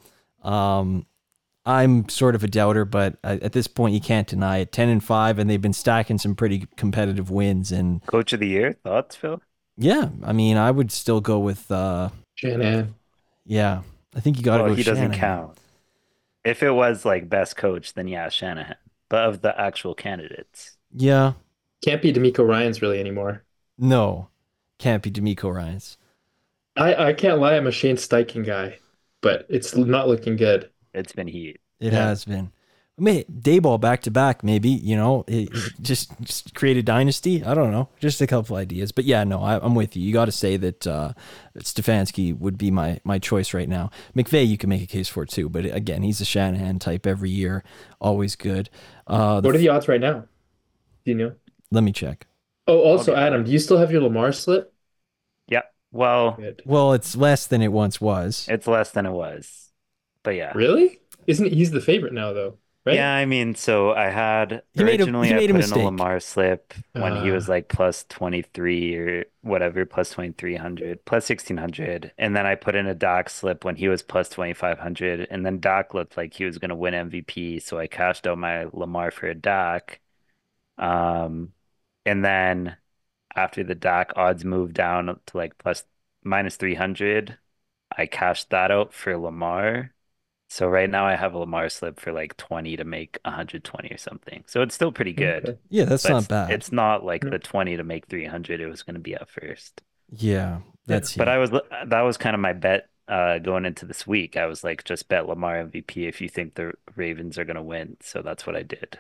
[0.44, 1.06] Um,
[1.66, 4.72] I'm sort of a doubter, but at at this point, you can't deny it.
[4.72, 7.72] Ten and five, and they've been stacking some pretty competitive wins.
[7.72, 9.42] And Coach of the year, thoughts, Phil?
[9.78, 11.72] yeah, I mean, I would still go with.
[11.72, 12.96] Uh, Shanahan.
[13.46, 13.82] yeah,
[14.16, 14.74] I think you got to Well, go.
[14.74, 15.58] he doesn't count.
[16.46, 18.78] If it was like best coach, then yeah, Shanahan.
[19.10, 21.34] But of the actual candidates, Yeah,
[21.86, 23.44] Can't be DeMeco Ryans really anymore.
[23.78, 24.30] no,
[24.80, 25.98] can't be DeMeco Ryan's.
[26.76, 28.80] I, I can't lie, I'm a Shane Steichen guy,
[29.24, 30.70] but it's not looking good.
[30.94, 31.60] it's been heat.
[31.80, 32.10] It Yeah.
[32.10, 32.52] has been.
[32.96, 37.44] May Dayball back to back, maybe you know, it, it just just create a dynasty.
[37.44, 40.04] I don't know, just a couple ideas, but yeah, no, I, I'm with you.
[40.04, 41.14] You got to say that uh,
[41.58, 43.90] Stefanski would be my my choice right now.
[44.16, 47.32] McVay, you can make a case for too, but again, he's a Shanahan type every
[47.32, 47.64] year,
[48.00, 48.70] always good.
[49.08, 50.26] Uh, the What are the odds right now?
[51.06, 51.32] Do you know?
[51.72, 52.28] Let me check.
[52.68, 53.22] Oh, also, Okay.
[53.22, 54.73] Adam, do you still have your Lamar slip?
[55.94, 56.00] Yeah.
[56.00, 58.46] Well, Well, it's less than it once was.
[58.48, 59.72] it's less than it was.
[60.24, 60.52] But yeah.
[60.56, 61.00] Really?
[61.28, 62.96] Isn't he's the favorite now though, right?
[62.96, 65.64] Yeah, I mean, so I had He made a- originally he I made a put
[65.66, 67.34] in a Lamar slip when he Uh.
[67.34, 72.12] was like plus 23 or whatever, plus 2300, plus 1600.
[72.18, 75.28] And then I put in a Dak slip when he was plus 2500.
[75.30, 77.60] And then Dak looked like he was going to win MVP.
[77.60, 80.02] So I cashed out my Lamar for a Dak.
[80.78, 81.54] Um,
[82.06, 82.78] and then
[83.36, 85.84] after the Dak odds moved down to like plus
[86.24, 87.38] minus 300,
[87.96, 89.94] I cashed that out for Lamar.
[90.50, 93.98] So right now I have a Lamar slip for like 20 to make 120 or
[93.98, 94.44] something.
[94.48, 95.50] So it's still pretty good.
[95.50, 95.58] Okay.
[95.70, 96.62] Yeah, that's But not it's, bad.
[96.62, 97.32] it's not like No.
[97.32, 99.82] the 20 to make 300 it was going to be at first.
[100.10, 104.08] yeah, that's But I was that was kind of my bet uh, going into this
[104.08, 104.38] week.
[104.38, 107.64] I was like, just bet Lamar MVP if you think the Ravens are going to
[107.64, 107.98] win.
[108.02, 109.00] So that's what I did.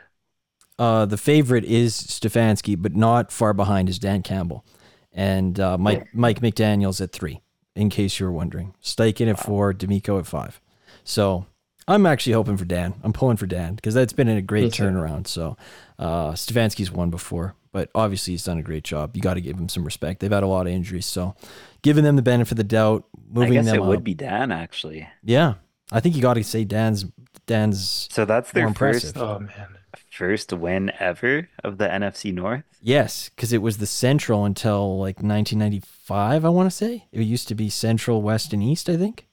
[0.79, 4.65] Uh, the favorite is Stefanski, but not far behind is Dan Campbell,
[5.11, 7.41] and uh, Mike Mike McDaniel's at three.
[7.75, 10.61] In case you were wondering, Steichen at four, DeMeco at five.
[11.03, 11.47] So
[11.87, 12.93] I'm actually hoping for Dan.
[13.03, 14.83] I'm pulling for Dan because that's been a great Me too.
[14.83, 15.27] turnaround.
[15.27, 15.57] So
[15.97, 19.15] uh, Stefanski's won before, but obviously he's done a great job.
[19.15, 20.19] You got to give him some respect.
[20.19, 21.35] They've had a lot of injuries, so
[21.81, 24.51] giving them the benefit of the doubt, moving I guess them it would be Dan
[24.51, 25.07] actually.
[25.23, 25.55] Yeah,
[25.91, 27.05] I think you got to say Dan's
[27.47, 29.17] Dan's So that's more their impressive.
[29.17, 29.77] Oh man.
[30.13, 32.65] First win ever of the NFC North.
[32.81, 36.45] Yes, because it was the Central until like 1995.
[36.45, 38.89] I want to say it used to be Central, West, and East.
[38.89, 39.27] I think.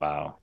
[0.00, 0.36] Wow.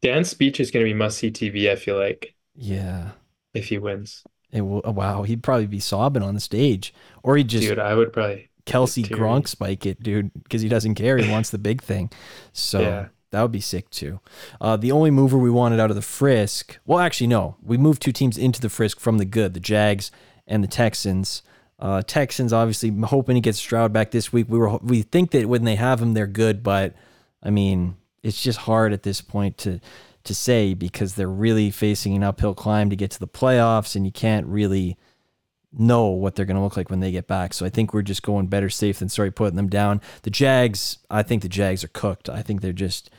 [0.00, 1.70] Dan's speech is going to be must see TV.
[1.70, 3.12] I feel like Yeah.
[3.54, 4.22] if he wins,
[4.52, 7.78] It will, oh, wow, he'd probably be sobbing on the stage, or he'd just dude,
[7.80, 8.50] I would probably.
[8.66, 9.04] Kelce.
[9.08, 11.18] Gronk spike it, dude, because he doesn't care.
[11.18, 12.10] He wants the big thing.
[12.52, 13.08] So Yeah.
[13.34, 14.20] That would be sick too.
[14.60, 18.00] Uh, the only mover we wanted out of the Frisk, well, actually, no, we moved
[18.00, 20.12] two teams into the Frisk from the good, the Jags
[20.46, 21.42] and the Texans.
[21.80, 24.46] Uh, Texans obviously hoping he gets Stroud back this week.
[24.48, 26.94] We were we think that when they have him, they're good, but
[27.42, 29.80] I mean, it's just hard at this point to
[30.22, 34.06] to say because they're really facing an uphill climb to get to the playoffs, and
[34.06, 34.96] you can't really
[35.76, 37.52] know what they're going to look like when they get back.
[37.52, 40.00] So I think we're just going better safe than sorry putting them down.
[40.22, 42.28] The Jags, I think the Jags are cooked.
[42.28, 43.10] I think they're just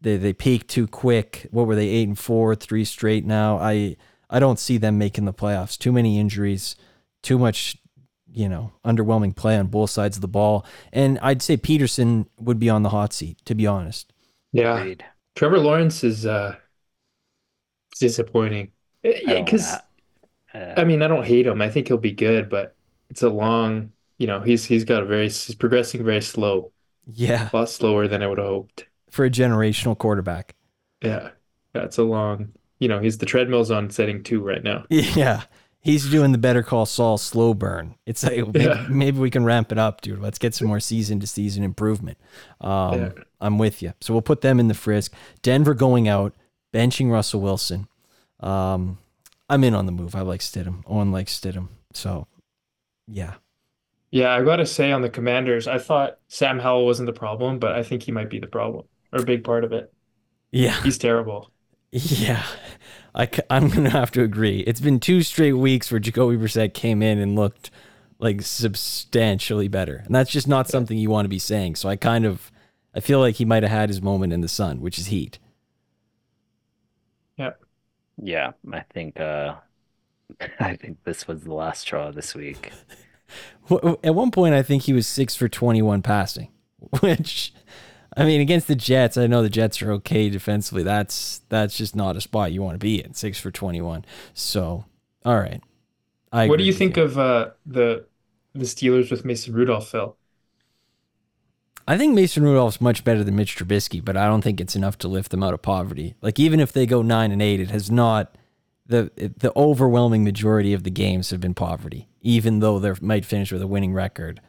[0.00, 1.46] they they peaked too quick.
[1.50, 3.58] What were they eight and four, three straight now?
[3.58, 3.96] I
[4.30, 5.78] I don't see them making the playoffs.
[5.78, 6.76] Too many injuries,
[7.22, 7.76] too much
[8.30, 10.64] you know, underwhelming play on both sides of the ball.
[10.92, 14.12] And I'd say Pederson would be on the hot seat, to be honest.
[14.52, 15.04] Yeah, Agreed.
[15.36, 16.56] Trevor Lawrence is uh
[17.98, 18.72] disappointing.
[19.04, 19.82] I Yeah, because
[20.54, 21.62] Uh, I mean, I don't hate him.
[21.62, 22.76] I think he'll be good, but
[23.10, 23.92] it's a long.
[24.18, 26.72] You know, he's he's got a very he's progressing very slow,
[27.06, 28.86] Yeah, a lot slower than I would have hoped.
[29.10, 30.54] For a generational quarterback.
[31.02, 31.30] Yeah,
[31.72, 32.52] that's a long.
[32.78, 34.84] You know, he's the treadmill's on setting two right now.
[34.90, 35.42] Yeah.
[35.80, 37.94] He's doing the better call Saul slow burn.
[38.04, 38.86] It's like maybe, Yeah.
[38.90, 40.18] maybe we can ramp it up, dude.
[40.20, 42.18] Let's get some more season to season improvement.
[42.60, 43.10] Um, Yeah.
[43.40, 43.94] I'm with you.
[44.00, 45.14] So we'll put them in the frisk.
[45.40, 46.34] Denver going out,
[46.74, 47.86] benching Russell Wilson.
[48.40, 48.98] Um,
[49.48, 50.14] I'm in on the move.
[50.16, 50.82] I like Stidham.
[50.86, 51.68] Owen likes Stidham.
[51.94, 52.26] So,
[53.06, 53.34] yeah.
[54.10, 57.72] Yeah, I gotta say on the Commanders, I thought Sam Howell wasn't the problem, but
[57.72, 59.92] I think he might be the problem or a big part of it.
[60.50, 60.80] Yeah.
[60.82, 61.50] He's terrible.
[61.90, 62.44] Yeah,
[63.14, 64.60] I, am going to have to agree.
[64.60, 67.70] It's been two straight weeks where Jacoby Brissett came in and looked
[68.18, 70.02] like substantially better.
[70.04, 71.76] And that's just not something you want to be saying.
[71.76, 72.52] So I kind of,
[72.94, 75.38] I feel like he might have had his moment in the sun, which is heat.
[77.38, 77.52] Yeah.
[78.20, 79.54] yeah, I think uh
[80.60, 82.72] I think this was the last straw this week.
[84.02, 86.50] At one point, I think he was six for 21 passing,
[87.00, 87.52] which,
[88.18, 90.82] I mean, against the Jets, I know the Jets are okay defensively.
[90.82, 94.04] That's that's just not a spot you want to be in, six for 21.
[94.34, 94.84] So,
[95.24, 95.62] all right.
[96.32, 98.06] I What do you think of uh the
[98.54, 100.16] the Steelers with Mason Rudolph, Phil?
[101.86, 104.98] I think Mason Rudolph's much better than Mitch Trubisky, but I don't think it's enough
[104.98, 106.16] to lift them out of poverty.
[106.20, 108.36] Like even if they go nine and eight, it has not
[108.84, 112.08] the the overwhelming majority of the games have been poverty.
[112.20, 114.40] Even though they might finish with a winning record,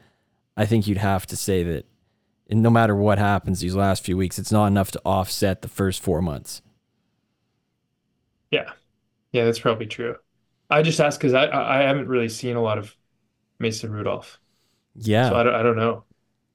[0.58, 1.86] I think you'd have to say that
[2.50, 5.68] and no matter what happens these last few weeks, it's not enough to offset the
[5.68, 6.62] first four months.
[8.52, 8.72] Yeah,
[9.34, 10.18] yeah, that's probably true.
[10.70, 12.96] I just asked because I I haven't really seen a lot of
[13.60, 14.40] Mason Rudolph,
[14.96, 16.06] Yeah, so I don't I don't know.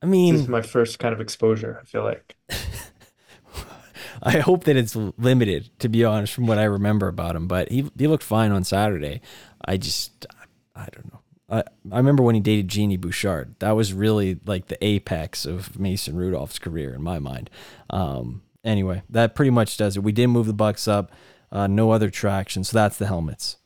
[0.02, 1.78] I mean, This is my first kind of exposure.
[1.82, 2.36] I feel like.
[4.22, 7.46] I hope that it's limited, to be honest, from what I remember about him.
[7.48, 9.20] But he he looked fine on Saturday.
[9.64, 10.26] I just
[10.74, 11.20] I don't know.
[11.54, 13.54] I I remember when he dated Genie Bouchard.
[13.60, 17.50] That was really like the apex of Mason Rudolph's career in my mind.
[17.90, 20.02] Um, anyway, that pretty much does it.
[20.02, 21.12] We did move the Bucks up.
[21.52, 23.58] Uh, no other traction, so that's the helmets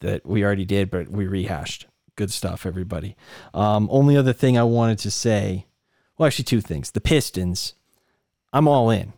[0.00, 1.86] that we already did, but we rehashed.
[2.16, 3.14] Good stuff, everybody.
[3.54, 5.66] Um, only other thing I wanted to say,
[6.16, 6.90] well, actually, two things.
[6.90, 7.74] The Pistons,
[8.52, 9.12] I'm all in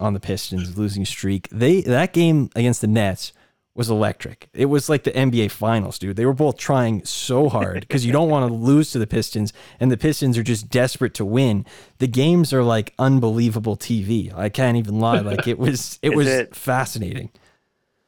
[0.00, 1.48] on the Pistons losing streak.
[1.50, 3.32] They that game against the Nets
[3.74, 4.48] was electric.
[4.52, 6.16] It was like the NBA Finals, dude.
[6.16, 9.52] They were both trying so hard because you don't want to lose to the Pistons,
[9.80, 11.66] and the Pistons are just desperate to win.
[11.98, 14.32] The games are like unbelievable TV.
[14.36, 15.18] I can't even lie.
[15.24, 17.30] Like it was, it Is was it- fascinating.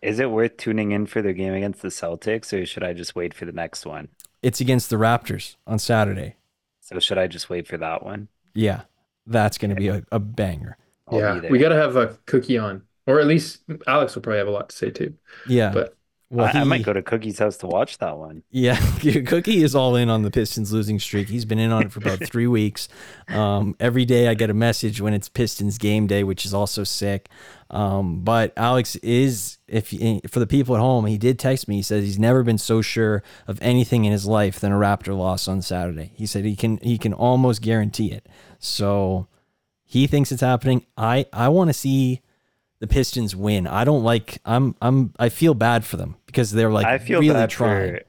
[0.03, 3.17] Is it worth tuning in for their game against the Celtics, or should I just
[3.17, 4.09] wait for the next one?
[4.43, 6.37] It's against the Raptors on Saturday.
[6.81, 8.29] So should I just wait for that one?
[8.55, 8.83] Yeah,
[9.27, 10.77] that's going to be a, a banger.
[11.09, 14.39] I'll yeah, we got to have a cookie on, or at least Alex will probably
[14.39, 15.15] have a lot to say too.
[15.49, 15.97] Yeah, But
[16.29, 18.43] Well, I, I he- might go to Cookie's house to watch that one.
[18.51, 18.77] Yeah,
[19.27, 21.29] Cookie is all in on the Pistons losing streak.
[21.29, 22.89] He's been in on it for about three weeks.
[23.29, 26.83] Um, every day I get a message when it's Pistons game day, which is also
[26.83, 27.29] sick.
[27.71, 29.89] Um, but Alex is, if
[30.31, 31.77] for the people at home, he did text me.
[31.77, 35.17] He says he's never been so sure of anything in his life than a Raptor
[35.17, 36.11] loss on Saturday.
[36.15, 38.27] He said he can he can almost guarantee it.
[38.61, 39.27] So
[39.85, 40.87] he thinks it's happening.
[40.97, 42.21] I I want to see
[42.79, 43.67] the Pistons win.
[43.67, 44.39] I don't like.
[44.45, 47.97] I'm I'm I feel bad for them because they're like I feel really bad trying.
[47.97, 48.03] for.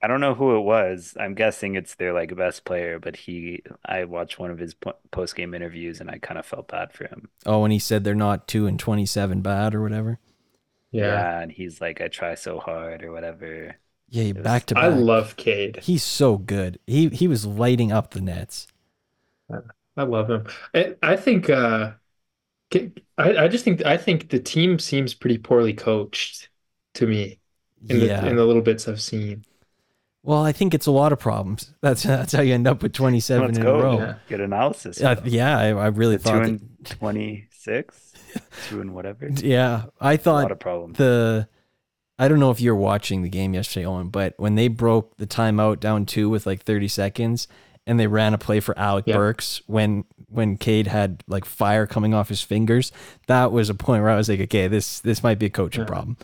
[0.00, 1.16] I don't know who it was.
[1.18, 3.62] I'm guessing it's their like best player, but he.
[3.84, 4.74] I watched one of his
[5.10, 7.28] post game interviews and I kind of felt bad for him.
[7.46, 10.18] Oh, and he said they're not two and twenty seven bad or whatever.
[10.90, 11.40] Yeah.
[11.40, 13.76] and he's like, I try so hard or whatever.
[14.08, 14.84] Yeah, back to back.
[14.84, 15.80] I love Cade.
[15.82, 16.78] He's so good.
[16.86, 18.68] He he was lighting up the nets.
[19.96, 20.46] I love him.
[20.74, 21.94] I, I think uh Ca-
[22.74, 26.48] I, I just think I think the team seems pretty poorly coached
[26.94, 27.40] to me
[27.88, 28.20] in yeah.
[28.20, 29.44] the in the little bits I've seen.
[30.22, 31.72] well, I think it's a lot of problems.
[31.80, 33.74] That's that's how you end up with twenty seven Let's in go.
[33.74, 33.98] a row.
[33.98, 34.14] Yeah.
[34.28, 35.00] Good analysis.
[35.00, 36.42] Uh, yeah, I, I really two thought.
[36.42, 38.16] That, and twenty six,
[38.68, 39.32] two and whatever.
[39.36, 40.98] yeah, I A lot thought of problems.
[40.98, 41.48] the.
[42.18, 45.26] I don't know if you're watching the game yesterday, Owen, but when they broke the
[45.26, 47.46] timeout down two with like 30 seconds
[47.88, 49.16] and they ran a play for Alec Yeah.
[49.16, 52.92] Burks when when Cade had like fire coming off his fingers,
[53.26, 55.82] that was a point where I was like, okay, this this might be a coaching
[55.82, 55.86] Yeah.
[55.88, 56.16] problem.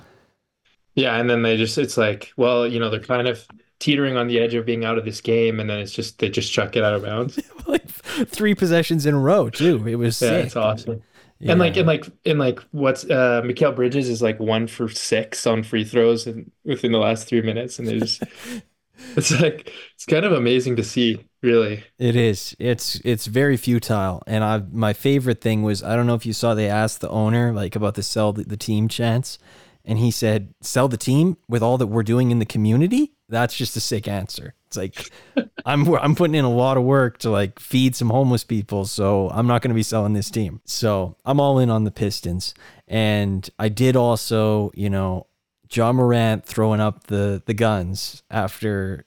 [0.94, 3.44] Yeah, and then they just it's like, well, you know, they're kind of
[3.80, 6.28] teetering on the edge of being out of this game, and then it's just they
[6.28, 7.40] just chuck it out of bounds.
[7.66, 9.86] like three possessions in a row too.
[9.88, 10.46] It was Yeah, sick.
[10.46, 11.02] it's awesome.
[11.40, 11.80] And like Yeah.
[11.80, 15.84] and like and like what's uh Mikal Bridges is like one for six on free
[15.84, 18.22] throws and within the last three minutes, and they just
[19.16, 21.84] it's like it's kind of amazing to see, really.
[21.98, 22.56] It is.
[22.58, 24.22] It's it's very futile.
[24.26, 27.08] And I my favorite thing was I don't know if you saw they asked the
[27.08, 29.38] owner like about the sell the, the team chance,
[29.84, 33.12] and he said sell the team with all that we're doing in the community.
[33.28, 34.54] That's just a sick answer.
[34.66, 35.10] It's like
[35.66, 39.30] I'm I'm putting in a lot of work to like feed some homeless people, so
[39.30, 40.60] I'm not going to be selling this team.
[40.64, 42.54] So I'm all in on the Pistons,
[42.86, 45.26] and I did also, you know,
[45.68, 49.04] John Morant throwing up the the guns after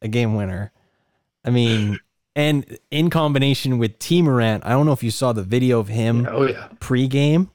[0.00, 0.72] a game winner.
[1.44, 1.98] I mean,
[2.36, 5.88] and in combination with Tee Morant, I don't know if you saw the video of
[5.88, 6.68] him Oh yeah.
[6.80, 7.48] pregame.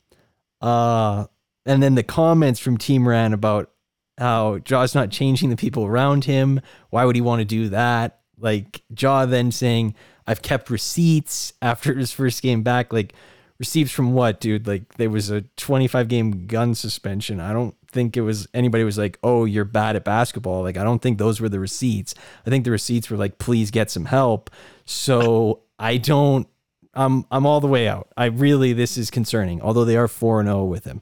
[0.61, 1.25] Uh,
[1.65, 3.71] and then the comments from Tee Morant about
[4.17, 6.59] how Ja's not changing the people around him.
[6.89, 8.19] Why would he want to do that?
[8.39, 9.95] Like Jaw then saying,
[10.25, 12.91] I've kept receipts after his first game back.
[12.91, 13.13] Like
[13.59, 14.67] receipts from what, dude?
[14.67, 17.39] Like there was a 25 game gun suspension.
[17.39, 20.61] I don't think it was anybody was like, oh, you're bad at basketball.
[20.63, 22.13] Like I don't think those were the receipts.
[22.45, 24.49] I think the receipts were like, please get some help.
[24.85, 26.47] So I don't.
[26.93, 28.07] I'm I'm all the way out.
[28.17, 29.61] I really this is concerning.
[29.61, 31.01] Although they are four and zero with him.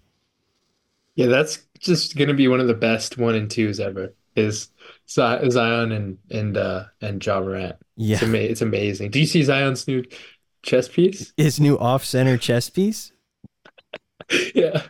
[1.16, 4.14] Yeah, that's just gonna be one of the best one and twos ever.
[4.36, 4.70] Is
[5.08, 7.78] Zion and and uh and Ja Morant.
[7.96, 9.12] Yeah, It's ama it's amazing.
[9.12, 10.04] Do you see Zion's new
[10.64, 11.34] chess piece?
[11.38, 13.12] his new off center chess piece.
[14.56, 14.84] Yeah.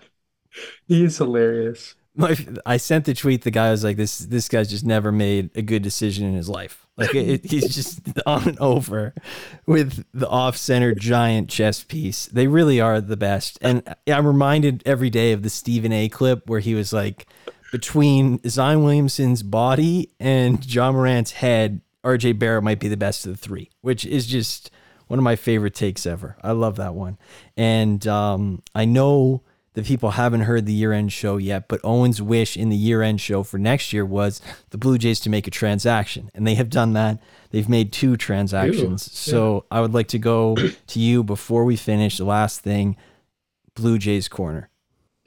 [0.87, 1.95] He is hilarious.
[2.15, 3.43] My, I sent the tweet.
[3.43, 6.47] The guy was like, "This this guy's just never made a good decision in his
[6.47, 6.85] life.
[6.97, 9.13] Like it, he's just on and over
[9.65, 12.27] with the off center giant chess piece.
[12.27, 13.57] They really are the best.
[13.61, 16.07] And I'm reminded every day of the Stephen A.
[16.07, 17.27] clip where he was like,
[17.71, 22.33] between Zion Williamson's body and John Morant's head, R.J.
[22.33, 24.71] Barrett might be the best of the three, which is just
[25.07, 26.37] one of my favorite takes ever.
[26.41, 27.17] I love that one.
[27.57, 29.43] And um, I know
[29.75, 33.01] that people haven't heard the year end show yet, but Owen's wish in the year
[33.01, 36.31] end show for next year was the Blue Jays to make a transaction.
[36.33, 37.19] And they have done that.
[37.51, 39.07] They've made two transactions.
[39.07, 40.55] Ew, so I would like to go
[40.87, 42.17] to you before we finish.
[42.17, 42.97] The last thing
[43.75, 44.69] Blue Jays corner.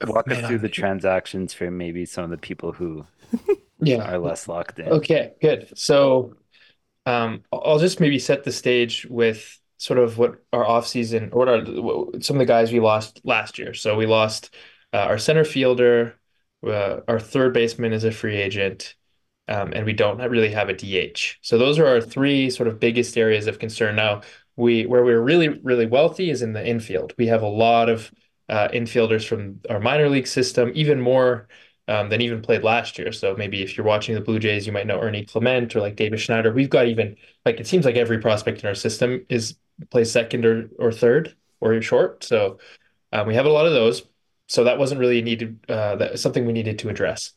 [0.06, 3.04] Walk us Man, through the transactions for maybe some of the people who
[3.80, 4.10] Yeah.
[4.10, 4.88] are less locked in.
[4.88, 5.76] Okay, good.
[5.76, 6.34] So,
[7.06, 11.62] um, I'll just maybe set the stage with sort of what our offseason, what are
[11.62, 13.72] what, some of the guys we lost last year.
[13.74, 14.54] So we lost
[14.92, 16.16] uh, our center fielder,
[16.66, 18.96] uh, our third baseman is a free agent,
[19.46, 21.38] um, and we don't really have a DH.
[21.42, 23.96] So those are our three sort of biggest areas of concern.
[23.96, 24.22] Now,
[24.56, 27.14] we where we're really really wealthy is in the infield.
[27.16, 28.12] We have a lot of
[28.48, 31.48] uh, infielders from our minor league system, even more
[31.86, 33.12] um, than even played last year.
[33.12, 35.96] So maybe if you're watching the Blue Jays, you might know Ernie Clement or like
[35.96, 36.52] Davis Schneider.
[36.52, 39.56] We've got even like it seems like every prospect in our system is
[39.90, 42.24] plays second or, or third or short.
[42.24, 42.58] So
[43.12, 44.02] um, we have a lot of those.
[44.48, 45.58] So that wasn't really needed.
[45.68, 47.32] Uh, that something we needed to address.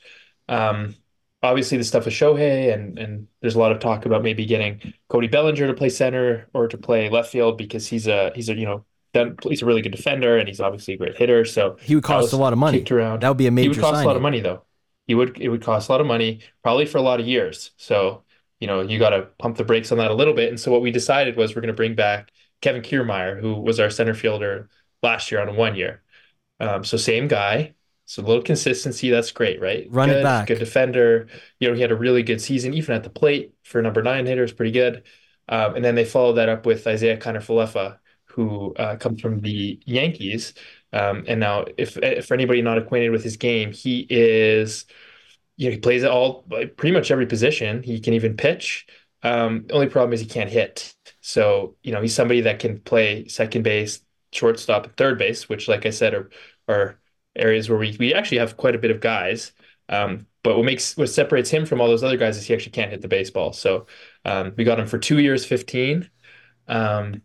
[0.47, 0.95] Um,
[1.43, 4.93] obviously, the stuff with Shohei and and there's a lot of talk about maybe getting
[5.09, 8.55] Cody Bellinger to play center or to play left field because he's a he's a
[8.55, 11.43] you know done he's a really good defender and he's obviously a great hitter.
[11.45, 12.79] So He would cost a lot of money.
[13.17, 13.63] That would be a major.
[13.63, 14.63] He would cost a lot of money though.
[15.07, 17.71] he would it would cost a lot of money, probably for a lot of years.
[17.77, 18.23] So,
[18.61, 20.49] you know, you got to pump the brakes on that a little bit.
[20.49, 22.31] And so what we decided was we're going to bring back
[22.61, 24.69] Kevin Kiermaier, who was our center fielder
[25.03, 26.03] last year on a one year.
[26.59, 27.73] Um, so same guy.
[28.05, 29.87] So a little consistency, that's great, right?
[29.89, 30.47] Run it good, back.
[30.47, 31.27] Good defender.
[31.59, 34.25] You know, he had a really good season, even at the plate for number nine
[34.25, 35.03] hitters, pretty good.
[35.49, 39.79] Um, and then they followed that up with Isaiah Kiner-Falefa, who uh, comes from the
[39.85, 40.53] Yankees.
[40.93, 44.85] Um, and now, if, if for anybody not acquainted with his game, he is,
[45.57, 46.43] you know, he plays at all
[46.77, 47.83] pretty much every position.
[47.83, 48.87] He can even pitch.
[49.23, 50.95] Um, the only problem is he can't hit.
[51.21, 55.67] So, you know, he's somebody that can play second base, shortstop, and third base, which,
[55.67, 56.29] like I said, are
[56.67, 56.99] are
[57.35, 59.53] areas where we we actually have quite a bit of guys.
[59.89, 62.71] Um, but what makes what separates him from all those other guys is he actually
[62.71, 63.53] can't hit the baseball.
[63.53, 63.85] So
[64.25, 66.09] um, we got him for two years, fifteen,
[66.67, 67.21] um,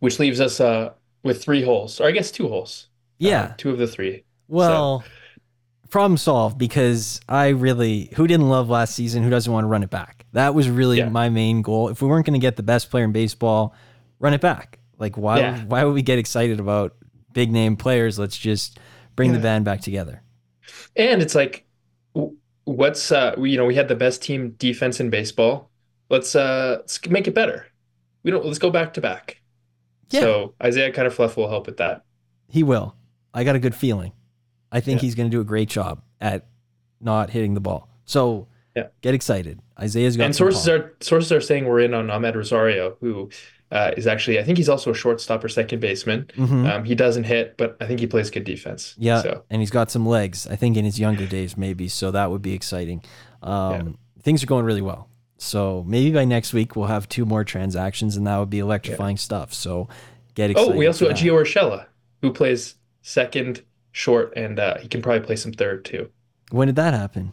[0.00, 0.92] which leaves us uh,
[1.22, 2.88] with three holes, or I guess two holes.
[3.18, 3.42] Yeah.
[3.42, 4.24] Uh, two of the three.
[4.48, 5.04] Well,
[5.90, 9.82] problem solved because I really who didn't love last season, who doesn't want to run
[9.82, 10.26] it back?
[10.32, 11.08] That was really Yeah.
[11.08, 11.88] my main goal.
[11.88, 13.74] If we weren't going to get the best player in baseball,
[14.18, 14.78] run it back.
[14.98, 15.64] Like why Yeah.
[15.64, 16.94] why would we get excited about
[17.32, 18.18] big name players?
[18.18, 18.78] Let's just
[19.14, 20.22] bring the band back together.
[20.96, 21.66] And it's like,
[22.64, 25.70] what's uh, we, you know, we had the best team defense in baseball.
[26.08, 27.66] Let's uh, let's make it better.
[28.22, 28.44] We don't.
[28.44, 29.40] Let's go back to back.
[30.10, 30.20] Yeah.
[30.20, 32.04] So Isaiah kind of fluff will help with that.
[32.48, 32.94] He will.
[33.34, 34.12] I got a good feeling.
[34.76, 35.06] I think Yeah.
[35.06, 36.46] he's going to do a great job at
[37.00, 37.88] not hitting the ball.
[38.04, 38.46] So
[38.76, 38.88] Yeah.
[39.00, 39.60] get excited.
[39.80, 43.30] Isaiah's got and sources are sources are saying we're in on Amed Rosario, who
[43.72, 46.26] uh, is actually I think he's also a shortstop or second baseman.
[46.36, 46.70] Mhm.
[46.70, 48.94] Um, he doesn't hit, but I think he plays good defense.
[48.96, 50.46] Yeah, So and he's got some legs.
[50.46, 51.88] I think in his younger days, maybe.
[51.88, 53.02] So that would be exciting.
[53.42, 55.08] Um, Things are going really well.
[55.38, 59.16] So maybe by next week we'll have two more transactions, and that would be electrifying
[59.16, 59.52] stuff.
[59.52, 59.88] So
[60.34, 60.72] get excited.
[60.72, 61.16] oh, we also got.
[61.16, 61.86] Gio Urshela,
[62.22, 63.62] who plays second,
[63.96, 66.10] short, and uh, he can probably play some third too.
[66.50, 67.32] When did that happen?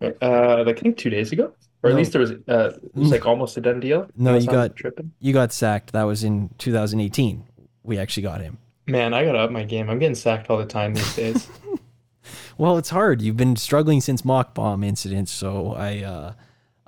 [0.00, 1.52] Uh, I think two days ago,
[1.82, 4.08] or at least there was uh, it was like almost a done deal.
[4.16, 5.12] No, you got- tripping.
[5.20, 5.92] You got sacked.
[5.92, 7.44] That was in 2018.
[7.82, 8.58] We actually got him.
[8.86, 9.90] Man, I gotta up my game.
[9.90, 11.48] I'm getting sacked all the time these days.
[12.58, 13.22] Well, it's hard.
[13.22, 16.32] You've been struggling since mock bomb incidents, so I uh,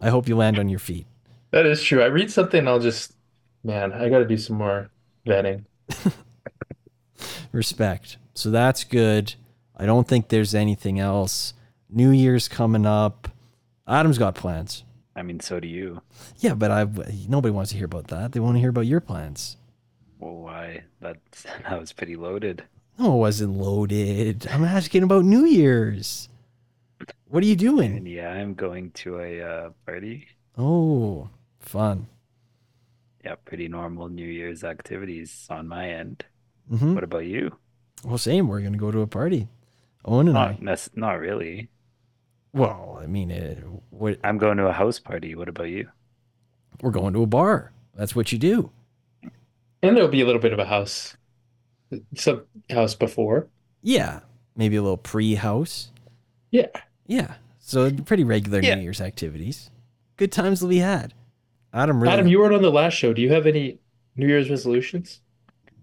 [0.00, 1.06] I hope you land on your feet.
[1.52, 2.02] that is true.
[2.02, 3.12] I read something, I'll just,
[3.62, 4.90] man, I gotta do some more
[5.24, 5.64] vetting.
[7.52, 8.18] Respect.
[8.34, 9.34] So that's good.
[9.76, 11.54] I don't think there's anything else.
[11.88, 13.28] New Year's coming up.
[13.88, 14.84] Adam's got plans.
[15.16, 16.02] I mean, so do you.
[16.38, 16.84] Yeah, but I
[17.28, 18.32] nobody wants to hear about that.
[18.32, 19.56] They want to hear about your plans.
[20.18, 20.84] Well, why?
[21.00, 21.16] That
[21.68, 22.64] that was pretty loaded.
[22.98, 24.46] No, it wasn't loaded.
[24.50, 26.28] I'm asking about New Year's.
[27.28, 28.06] What are you And doing?
[28.06, 30.28] yeah, I'm going to a uh, party.
[30.58, 32.06] Oh, fun.
[33.24, 36.24] Yeah, pretty normal New Year's activities on my end.
[36.68, 37.56] hmm What about you?
[38.04, 38.48] Well, same.
[38.48, 39.48] We're gonna go to a party.
[40.04, 40.56] Owen and I.
[40.60, 41.68] Not not really.
[42.52, 45.34] Well, I mean, it, what, I'm going to a house party.
[45.36, 45.88] What about you?
[46.82, 47.72] we're going to a bar.
[47.94, 48.70] That's what you do.
[49.82, 51.16] And there'll be a little bit of a house,
[52.14, 53.48] some house before.
[53.82, 54.20] Yeah,
[54.56, 55.90] maybe a little pre-house.
[56.50, 56.66] Yeah.
[57.06, 57.34] Yeah.
[57.58, 58.74] So pretty regular Yeah.
[58.76, 59.70] New Year's activities.
[60.16, 61.14] Good times will be had.
[61.72, 63.12] Adam really Adam, you weren't on the last show.
[63.12, 63.78] Do you have any
[64.16, 65.20] New Year's resolutions?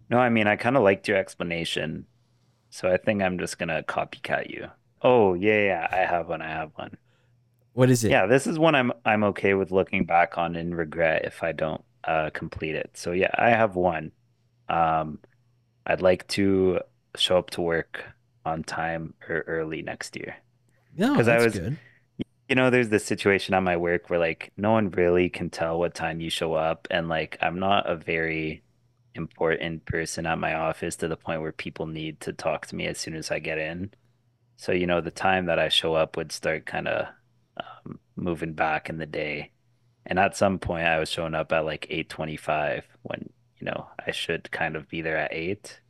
[0.09, 2.05] No, I mean, I kind of liked your explanation.
[2.69, 4.67] So I think I'm just gonna copycat you.
[5.01, 6.41] Oh, yeah, yeah, I have one.
[6.41, 6.97] I have one.
[7.73, 8.11] what is it?
[8.11, 11.51] Yeah, this is one I'm I'm okay with looking back on and regret if I
[11.51, 12.91] don't uh complete it.
[12.95, 14.11] So yeah, I have one.
[14.69, 15.19] Um,
[15.85, 16.81] I'd like to
[17.15, 18.03] show up to work
[18.45, 20.35] on time or early next year.
[20.97, 21.77] No, 'Cause I that's was- good.
[22.49, 25.77] You know, there's this situation at my work where like no one really can tell
[25.79, 28.63] what time you show up, and like I'm not a very
[29.17, 32.85] important person at my office to the point where people need to talk to me
[32.87, 33.91] as soon as I get in.
[34.55, 37.07] So, you know, the time that I show up would start kind of
[37.57, 39.51] um, moving back in the day.
[40.05, 44.11] And at some point, I was showing up at like 8:25 when, you know, I
[44.11, 45.81] should kind of be there at 8.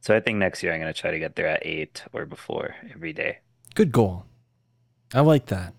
[0.00, 2.24] So I think next year I'm going to try to get there at 8 or
[2.24, 3.38] before every day.
[3.74, 4.24] Good goal.
[5.12, 5.74] I like that.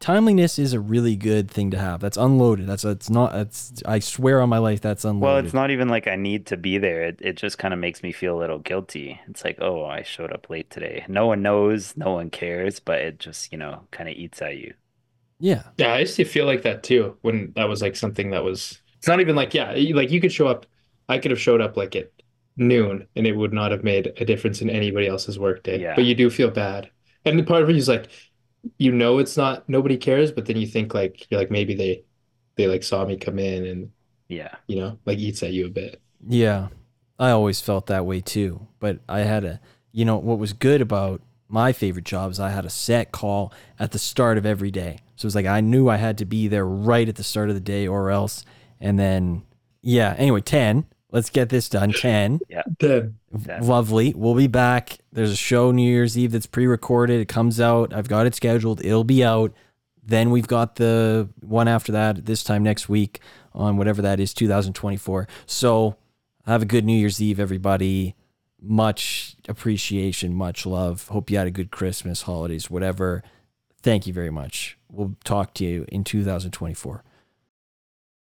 [0.00, 2.00] Timeliness is a really good thing to have.
[2.00, 2.66] That's unloaded.
[2.66, 3.32] That's it's not.
[3.32, 5.22] That's I swear on my life that's unloaded.
[5.22, 7.04] Well, it's not even like I need to be there.
[7.04, 9.20] It it just kind of makes me feel a little guilty.
[9.28, 11.04] It's like, oh, I showed up late today.
[11.08, 14.56] No one knows, no one cares, but it just, you know, kind of eats at
[14.56, 14.74] you.
[15.38, 15.62] Yeah.
[15.78, 18.80] Yeah, I used to feel like that too when that was like something that was.
[18.98, 20.66] It's not even like yeah, like you could show up.
[21.08, 22.10] I could have showed up like at
[22.56, 25.80] noon, and it would not have made a difference in anybody else's workday.
[25.80, 25.94] Yeah.
[25.94, 26.90] But you do feel bad,
[27.24, 28.08] and the part of you is like,
[28.78, 32.04] you know, it's not nobody cares, but then you think like you're like maybe they,
[32.56, 33.90] they like saw me come in and
[34.28, 34.54] Yeah.
[34.66, 36.00] you know like eats at you a bit.
[36.26, 36.68] Yeah.
[37.18, 38.66] I always felt that way too.
[38.80, 39.60] But I had a,
[39.92, 43.52] you know, what was good about my favorite job is I had a set call
[43.78, 44.98] at the start of every day.
[45.16, 47.48] So it was like I knew I had to be there right at the start
[47.50, 48.44] of the day or else.
[48.80, 49.44] And then,
[49.82, 50.86] yeah, anyway, 10.
[51.14, 51.92] Let's get this done.
[51.92, 52.40] 10.
[53.30, 54.12] Then Lovely.
[54.14, 54.98] We'll be back.
[55.12, 57.20] There's a show New Year's Eve that's pre recorded.
[57.20, 57.94] It comes out.
[57.94, 58.84] I've got it scheduled.
[58.84, 59.54] It'll be out.
[60.02, 63.20] Then we've got the one after that this time next week
[63.54, 65.28] on whatever that is, 2024.
[65.46, 65.96] So
[66.46, 68.16] have a good New Year's Eve, everybody.
[68.60, 71.06] Much appreciation, much love.
[71.08, 73.22] Hope you had a good Christmas, holidays, whatever.
[73.82, 74.76] Thank you very much.
[74.90, 77.04] We'll talk to you in 2024.